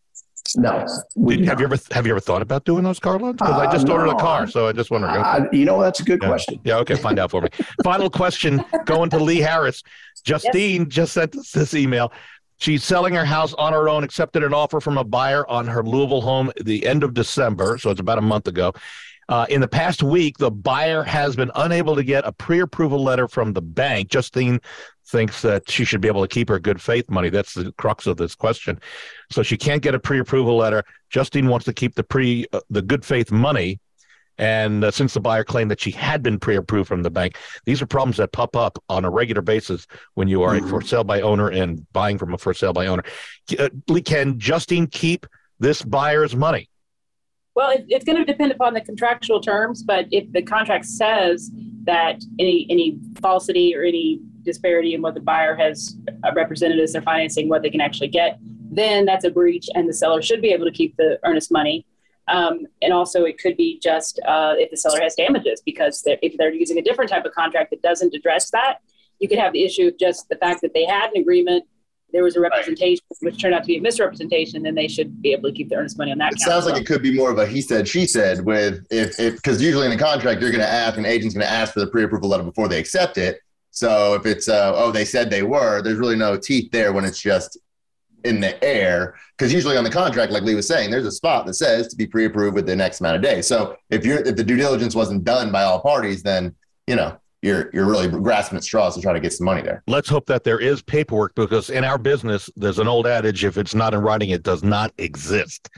No, 0.56 0.86
we 1.16 1.36
Did- 1.38 1.44
do 1.44 1.50
have 1.50 1.60
you 1.60 1.66
ever 1.66 1.78
have 1.92 2.06
you 2.06 2.14
ever 2.14 2.20
thought 2.20 2.42
about 2.42 2.64
doing 2.66 2.84
those 2.84 3.00
car 3.00 3.20
loans? 3.20 3.38
Because 3.38 3.60
I 3.60 3.66
Uh, 3.66 3.72
just 3.72 3.90
ordered 3.90 4.08
a 4.10 4.16
car, 4.16 4.48
so 4.48 4.68
I 4.68 4.72
just 4.72 4.92
wondered. 4.92 5.10
I, 5.10 5.48
you 5.52 5.66
know, 5.66 5.82
that's 5.82 6.00
a 6.00 6.04
good 6.04 6.20
Yeah. 6.22 6.28
question. 6.30 6.60
Yeah, 6.64 6.78
okay, 6.78 6.96
find 6.96 7.20
out 7.20 7.32
for 7.32 7.42
me. 7.42 7.50
Final 7.84 8.10
question 8.10 8.64
going 8.86 9.10
to 9.10 9.18
Lee 9.18 9.40
Harris. 9.40 9.84
Justine 10.24 10.90
just 10.90 11.14
sent 11.14 11.36
us 11.36 11.52
this 11.52 11.74
email. 11.74 12.12
She's 12.60 12.84
selling 12.84 13.14
her 13.14 13.26
house 13.26 13.54
on 13.54 13.74
her 13.74 13.88
own, 13.88 14.04
accepted 14.04 14.44
an 14.44 14.54
offer 14.54 14.80
from 14.80 14.98
a 14.98 15.04
buyer 15.04 15.48
on 15.50 15.68
her 15.68 15.84
Louisville 15.84 16.22
home 16.22 16.52
the 16.64 16.88
end 16.88 17.04
of 17.04 17.14
December, 17.14 17.78
so 17.78 17.92
it's 17.92 18.00
about 18.02 18.18
a 18.18 18.22
month 18.22 18.48
ago. 18.48 18.74
Uh, 19.30 19.46
in 19.50 19.60
the 19.62 19.68
past 19.68 20.02
week, 20.02 20.38
the 20.38 20.50
buyer 20.50 21.04
has 21.04 21.36
been 21.36 21.52
unable 21.56 21.96
to 21.96 22.04
get 22.04 22.26
a 22.26 22.32
pre 22.32 22.60
approval 22.62 23.04
letter 23.04 23.28
from 23.28 23.54
the 23.54 23.62
bank. 23.62 24.08
Justine 24.10 24.60
thinks 25.08 25.42
that 25.42 25.70
she 25.70 25.86
should 25.86 26.02
be 26.02 26.08
able 26.08 26.22
to 26.22 26.28
keep 26.28 26.50
her 26.50 26.60
good 26.60 26.82
faith 26.82 27.10
money. 27.10 27.30
That's 27.30 27.54
the 27.54 27.72
crux 27.74 28.08
of 28.08 28.18
this 28.18 28.36
question. 28.36 28.80
So 29.32 29.44
she 29.44 29.58
can't 29.58 29.82
get 29.82 29.96
a 29.96 30.00
pre 30.00 30.20
approval 30.20 30.58
letter. 30.58 30.84
Justine 31.10 31.48
wants 31.48 31.66
to 31.66 31.74
keep 31.74 31.96
the 31.96 32.04
pre 32.04 32.46
uh, 32.54 32.62
the 32.70 32.82
good 32.82 33.06
faith 33.06 33.32
money. 33.32 33.80
And 34.40 34.84
uh, 34.84 34.92
since 34.92 35.16
the 35.16 35.20
buyer 35.20 35.44
claimed 35.44 35.72
that 35.72 35.80
she 35.82 35.90
had 35.90 36.22
been 36.22 36.40
pre 36.40 36.58
approved 36.58 36.88
from 36.88 37.04
the 37.04 37.10
bank, 37.10 37.38
these 37.66 37.82
are 37.82 37.88
problems 37.88 38.18
that 38.18 38.32
pop 38.32 38.56
up 38.56 38.78
on 38.90 39.06
a 39.06 39.10
regular 39.10 39.42
basis 39.42 39.88
when 40.14 40.28
you 40.28 40.44
are 40.44 40.56
a 40.56 40.62
for 40.62 40.82
sale 40.82 41.04
by 41.04 41.22
owner 41.22 41.50
and 41.50 41.92
buying 41.92 42.18
from 42.18 42.34
a 42.34 42.38
for 42.38 42.54
sale 42.54 42.74
by 42.74 42.88
owner. 42.88 43.04
Uh, 43.58 43.70
can 44.06 44.38
Justine 44.38 44.88
keep 44.88 45.26
this 45.60 45.82
buyer's 45.82 46.36
money? 46.36 46.70
Well, 47.56 47.72
it, 47.72 47.86
it's 47.88 48.06
going 48.06 48.20
to 48.20 48.26
depend 48.26 48.52
upon 48.52 48.76
the 48.76 48.82
contractual 48.82 49.42
terms, 49.42 49.82
but 49.82 50.06
if 50.12 50.32
the 50.32 50.44
contract 50.44 50.86
says 50.86 51.50
that 51.86 52.22
any 52.38 52.68
any 52.70 53.00
falsity 53.20 53.76
or 53.76 53.82
any 53.82 54.22
disparity 54.48 54.96
in 54.96 55.02
what 55.04 55.14
the 55.14 55.20
buyer 55.20 55.56
has 55.56 55.96
uh, 56.24 56.32
represented 56.34 56.80
as 56.80 56.94
their 56.94 57.04
financing, 57.04 57.48
what 57.48 57.62
they 57.62 57.70
can 57.70 57.82
actually 57.82 58.08
get, 58.08 58.40
then 58.72 59.06
that's 59.06 59.26
a 59.26 59.30
breach, 59.30 59.68
and 59.76 59.88
the 59.88 59.94
seller 59.94 60.22
should 60.22 60.42
be 60.42 60.50
able 60.50 60.66
to 60.66 60.72
keep 60.72 60.96
the 60.98 61.20
earnest 61.24 61.52
money. 61.52 61.86
Um, 62.28 62.66
and 62.82 62.92
also, 62.92 63.24
it 63.24 63.38
could 63.38 63.56
be 63.56 63.80
just 63.80 64.20
uh, 64.28 64.56
if 64.58 64.70
the 64.72 64.78
seller 64.78 65.00
has 65.02 65.16
damages 65.16 65.62
because 65.66 66.02
they're, 66.04 66.18
if 66.22 66.36
they're 66.38 66.54
using 66.54 66.78
a 66.78 66.82
different 66.82 67.10
type 67.10 67.26
of 67.26 67.34
contract 67.34 67.70
that 67.70 67.82
doesn't 67.82 68.14
address 68.14 68.50
that, 68.52 68.80
you 69.20 69.28
could 69.30 69.40
have 69.40 69.54
the 69.54 69.64
issue 69.64 69.88
of 69.88 69.98
just 69.98 70.28
the 70.30 70.36
fact 70.36 70.62
that 70.62 70.74
they 70.74 70.86
had 70.86 71.12
an 71.12 71.22
agreement, 71.22 71.64
there 72.14 72.24
was 72.24 72.36
a 72.36 72.40
representation 72.40 73.04
which 73.22 73.40
turned 73.42 73.54
out 73.54 73.64
to 73.64 73.68
be 73.68 73.78
a 73.78 73.82
misrepresentation, 73.82 74.64
then 74.64 74.76
they 74.76 74.88
should 74.88 75.22
be 75.22 75.32
able 75.34 75.50
to 75.50 75.56
keep 75.56 75.70
the 75.70 75.76
earnest 75.76 75.98
money 75.98 76.12
on 76.12 76.18
that. 76.18 76.34
It 76.34 76.40
sounds 76.40 76.66
well. 76.66 76.74
like 76.74 76.82
it 76.82 76.86
could 76.86 77.02
be 77.02 77.14
more 77.14 77.32
of 77.32 77.38
a 77.38 77.46
he 77.46 77.62
said, 77.62 77.88
she 77.88 78.06
said 78.06 78.44
with 78.44 78.86
if 78.90 79.20
if 79.20 79.36
because 79.36 79.62
usually 79.62 79.86
in 79.86 79.92
a 79.92 79.98
contract 79.98 80.42
you're 80.42 80.52
going 80.52 80.62
to 80.62 80.70
ask 80.70 80.98
an 80.98 81.06
agent's 81.06 81.34
going 81.36 81.46
to 81.46 81.52
ask 81.52 81.74
for 81.74 81.80
the 81.80 81.88
pre-approval 81.88 82.30
letter 82.30 82.44
before 82.44 82.68
they 82.68 82.80
accept 82.80 83.18
it. 83.18 83.40
So 83.78 84.16
if 84.16 84.26
it's 84.26 84.50
uh, 84.50 84.74
oh 84.76 84.92
they 84.92 85.06
said 85.06 85.30
they 85.30 85.44
were, 85.44 85.82
there's 85.82 86.00
really 86.00 86.16
no 86.16 86.38
teeth 86.38 86.72
there 86.72 86.94
when 86.94 87.06
it's 87.06 87.22
just 87.22 87.58
in 88.24 88.40
the 88.40 88.62
air. 88.64 89.16
Because 89.38 89.54
usually 89.54 89.78
on 89.78 89.84
the 89.84 89.90
contract, 89.92 90.32
like 90.32 90.44
Lee 90.44 90.56
was 90.56 90.68
saying, 90.68 90.90
there's 90.90 91.06
a 91.06 91.12
spot 91.12 91.46
that 91.46 91.54
says 91.54 91.88
to 91.90 91.96
be 91.96 92.08
pre-approved 92.08 92.56
within 92.56 92.82
X 92.82 93.00
amount 93.00 93.18
of 93.18 93.22
days. 93.22 93.46
So 93.46 93.78
if 93.90 94.04
you're 94.04 94.20
if 94.20 94.36
the 94.36 94.44
due 94.44 94.58
diligence 94.58 94.96
wasn't 94.96 95.24
done 95.24 95.52
by 95.52 95.64
all 95.64 95.80
parties, 95.80 96.24
then 96.24 96.56
you 96.88 96.96
know 96.96 97.18
you're 97.44 97.70
you're 97.72 97.86
really 97.86 98.08
grasping 98.08 98.58
at 98.58 98.64
straws 98.64 98.96
to 98.96 99.02
try 99.02 99.14
to 99.14 99.20
get 99.20 99.34
some 99.34 99.46
money 99.46 99.62
there. 99.62 99.84
Let's 99.86 100.10
hope 100.10 100.26
that 100.26 100.44
there 100.44 100.60
is 100.60 100.82
paperwork 100.82 101.36
because 101.36 101.70
in 101.70 101.84
our 101.84 102.00
business, 102.00 102.50
there's 102.56 102.80
an 102.80 102.88
old 102.88 103.06
adage 103.06 103.46
if 103.46 103.58
it's 103.58 103.76
not 103.76 103.94
in 103.94 104.00
writing, 104.02 104.32
it 104.32 104.42
does 104.42 104.64
not 104.64 104.92
exist. 104.98 105.70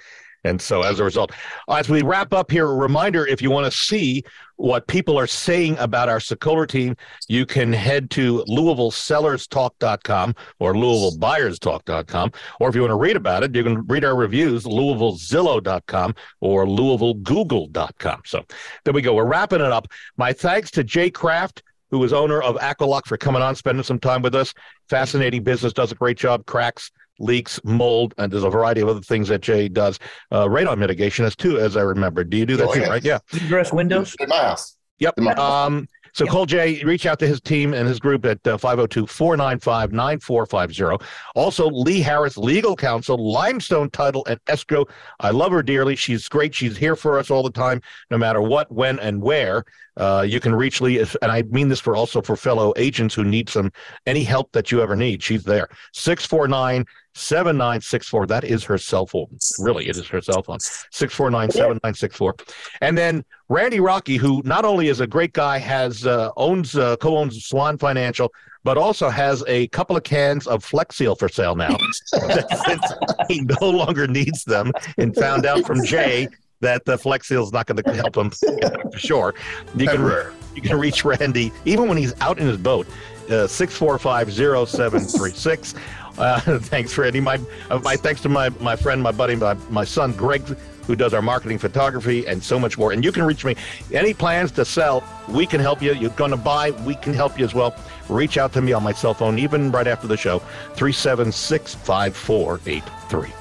And 0.44 0.62
so 0.62 0.82
as 0.82 1.00
a 1.00 1.04
result, 1.04 1.32
as 1.70 1.90
we 1.90 2.02
wrap 2.02 2.34
up 2.34 2.52
here, 2.52 2.66
a 2.66 2.76
reminder 2.76 3.26
if 3.26 3.42
you 3.42 3.52
want 3.52 3.72
to 3.72 3.78
see 3.78 4.24
what 4.56 4.88
people 4.88 5.18
are 5.18 5.28
saying 5.28 5.78
about 5.78 6.10
our 6.10 6.20
Sokoler 6.20 6.68
team, 6.68 6.96
you 7.28 7.46
can 7.46 7.72
head 7.72 8.10
to 8.12 8.44
LouisvilleSellersTalk.com 8.48 10.36
or 10.60 10.74
LouisvilleBuyersTalk.com. 10.74 12.32
Or 12.60 12.70
if 12.70 12.76
you 12.76 12.82
want 12.82 12.92
to 12.92 12.96
read 12.96 13.16
about 13.16 13.44
it, 13.44 13.56
you 13.56 13.64
can 13.64 13.86
read 13.88 14.04
our 14.04 14.16
reviews, 14.16 14.66
LouisvilleZillow.com 14.66 16.16
or 16.42 16.66
LouisvilleGoogle.com. 16.66 18.22
So 18.26 18.46
there 18.84 18.94
we 18.94 19.02
go. 19.02 19.14
We're 19.14 19.26
wrapping 19.26 19.62
it 19.62 19.72
up. 19.72 19.88
My 20.18 20.34
thanks 20.34 20.72
to 20.72 20.84
Jay 20.84 21.10
Kraft 21.10 21.64
who 21.92 22.04
is 22.04 22.14
owner 22.14 22.42
of 22.42 22.56
Aqualock, 22.58 23.06
for 23.06 23.18
coming 23.18 23.42
on, 23.42 23.56
spending 23.56 23.84
some 23.84 24.00
time 24.00 24.22
with 24.22 24.36
us. 24.36 24.54
Fascinating 24.90 25.44
business, 25.44 25.74
does 25.74 25.92
a 25.92 25.96
great 25.96 26.18
job. 26.18 26.46
Cracks, 26.46 26.92
leaks, 27.20 27.60
mold, 27.64 28.14
and 28.18 28.32
there's 28.32 28.44
a 28.44 28.50
variety 28.50 28.82
of 28.82 28.88
other 28.90 29.02
things 29.02 29.28
that 29.28 29.42
Jay 29.42 29.68
does. 29.70 30.00
Uh, 30.32 30.46
radon 30.46 30.78
mitigation 30.78 31.26
as 31.26 31.36
too, 31.36 31.60
as 31.60 31.78
I 31.78 31.82
remember. 31.82 32.24
Do 32.24 32.38
you 32.38 32.46
do 32.46 32.58
that 32.58 32.68
Oh, 32.68 32.74
too? 32.74 32.82
yeah. 32.82 32.88
Right? 32.90 33.04
Yeah. 33.04 33.20
Address 33.34 33.72
windows. 33.74 34.16
In 34.20 34.30
my 34.30 34.38
house. 34.38 34.76
Yep. 35.00 35.14
In 35.18 35.24
my- 35.26 35.34
Um, 35.34 35.88
so 36.12 36.26
call 36.26 36.48
Jay, 36.48 36.82
reach 36.84 37.06
out 37.06 37.20
to 37.20 37.28
his 37.28 37.40
team 37.40 37.74
and 37.76 37.88
his 37.88 38.00
group 38.00 38.26
at 38.26 38.46
uh, 38.48 38.58
502 38.58 39.06
495 39.06 39.92
9450. 39.94 41.06
Also, 41.36 41.70
Lee 41.70 42.02
Harris, 42.02 42.36
legal 42.36 42.76
counsel, 42.76 43.32
Limestone 43.32 43.90
Title 43.92 44.26
and 44.28 44.40
Escrow. 44.48 44.86
I 45.20 45.30
love 45.30 45.52
her 45.52 45.62
dearly. 45.62 45.96
She's 45.96 46.28
great. 46.28 46.54
She's 46.56 46.76
here 46.78 46.96
for 46.96 47.20
us 47.20 47.30
all 47.30 47.44
the 47.44 47.52
time, 47.52 47.82
no 48.10 48.18
matter 48.18 48.42
what, 48.42 48.72
when, 48.72 48.98
and 49.00 49.22
where. 49.22 49.64
Uh, 50.00 50.22
you 50.22 50.40
can 50.40 50.56
reach 50.56 50.82
Lee, 50.82 50.98
if, 50.98 51.16
and 51.22 51.32
I 51.32 51.42
mean 51.44 51.68
this 51.68 51.80
for 51.80 51.96
also 51.96 52.22
for 52.22 52.36
fellow 52.36 52.74
agents 52.78 53.14
who 53.14 53.24
need 53.24 53.50
some 53.50 53.72
any 54.06 54.24
help 54.24 54.52
that 54.54 54.72
you 54.72 54.82
ever 54.82 54.96
need. 54.96 55.22
She's 55.22 55.44
there. 55.44 55.68
649 55.94 56.86
7964. 57.14 58.28
That 58.28 58.44
is 58.46 58.64
her 58.64 58.78
cell 58.78 59.06
phone. 59.06 59.28
Really, 59.60 59.90
it 59.90 59.98
is 59.98 60.08
her 60.08 60.22
cell 60.22 60.42
phone. 60.42 60.60
649 60.60 61.52
7964. 61.52 62.36
And 62.82 62.98
then 62.98 63.26
Randy 63.50 63.80
Rocky, 63.80 64.16
who 64.16 64.42
not 64.46 64.64
only 64.64 64.88
is 64.88 65.02
a 65.02 65.08
great 65.08 65.34
guy, 65.34 65.58
has 65.58 66.06
uh, 66.06 66.32
owns 66.38 66.76
uh, 66.76 66.96
co-owns 66.98 67.46
Swan 67.46 67.78
Financial, 67.78 68.32
but 68.64 68.78
also 68.78 69.10
has 69.10 69.44
a 69.48 69.68
couple 69.68 69.98
of 69.98 70.04
cans 70.04 70.48
of 70.48 70.64
Flex 70.64 70.96
Seal 70.96 71.16
for 71.16 71.30
sale 71.30 71.56
now. 71.56 71.76
He 73.28 73.42
no 73.42 73.70
longer 73.70 74.08
needs 74.08 74.44
them, 74.44 74.72
and 74.98 75.16
found 75.16 75.46
out 75.46 75.64
from 75.64 75.86
Jay 75.86 76.28
that 76.62 76.86
the 76.86 76.98
Flex 76.98 77.28
Seal 77.28 77.44
is 77.44 77.54
not 77.54 77.66
going 77.66 77.78
to 77.84 77.94
help 77.94 78.16
him 78.16 78.30
for 78.30 79.00
sure. 79.00 79.34
You 79.76 79.88
can 79.88 80.34
you 80.56 80.62
can 80.62 80.80
reach 80.80 81.06
Randy 81.06 81.52
even 81.66 81.88
when 81.88 81.98
he's 81.98 82.20
out 82.22 82.40
in 82.40 82.48
his 82.48 82.58
boat. 82.58 82.88
Uh, 83.30 83.48
Six 83.48 83.76
four 83.76 83.98
five 84.00 84.32
zero 84.32 84.66
seven 84.66 85.02
three 85.02 85.32
six. 85.32 85.76
Uh, 86.18 86.40
thanks, 86.60 86.98
Randy. 86.98 87.22
My 87.22 87.40
uh, 87.70 87.80
my 87.80 87.96
thanks 87.96 88.22
to 88.22 88.30
my 88.30 88.50
my 88.60 88.76
friend, 88.76 89.02
my 89.02 89.12
buddy, 89.12 89.36
my, 89.36 89.54
my 89.70 89.84
son 89.84 90.12
Greg, 90.14 90.42
who 90.90 90.96
does 90.96 91.14
our 91.14 91.22
marketing, 91.22 91.60
photography, 91.60 92.26
and 92.26 92.44
so 92.44 92.60
much 92.60 92.78
more. 92.78 92.92
And 92.92 93.06
you 93.06 93.12
can 93.12 93.24
reach 93.24 93.46
me. 93.46 93.56
Any 93.94 94.14
plans 94.14 94.52
to 94.54 94.66
sell, 94.66 95.04
we 95.30 95.46
can 95.46 95.62
help 95.62 95.82
you. 95.82 95.94
You're 95.94 96.10
going 96.12 96.32
to 96.32 96.38
buy, 96.38 96.72
we 96.72 96.96
can 96.96 97.14
help 97.14 97.38
you 97.38 97.46
as 97.46 97.54
well. 97.54 97.76
Reach 98.10 98.40
out 98.40 98.54
to 98.54 98.62
me 98.62 98.74
on 98.74 98.82
my 98.84 98.92
cell 98.92 99.14
phone, 99.14 99.38
even 99.38 99.72
right 99.72 99.88
after 99.88 100.08
the 100.08 100.18
show, 100.18 100.40
376 100.74 101.76
5483. 101.76 103.39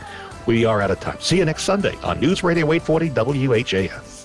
We 0.48 0.64
are 0.64 0.80
out 0.80 0.90
of 0.90 0.98
time. 0.98 1.20
See 1.20 1.36
you 1.36 1.44
next 1.44 1.64
Sunday 1.64 1.94
on 2.02 2.20
News 2.20 2.42
Radio 2.42 2.72
840 2.72 3.10
WHAS. 3.48 4.17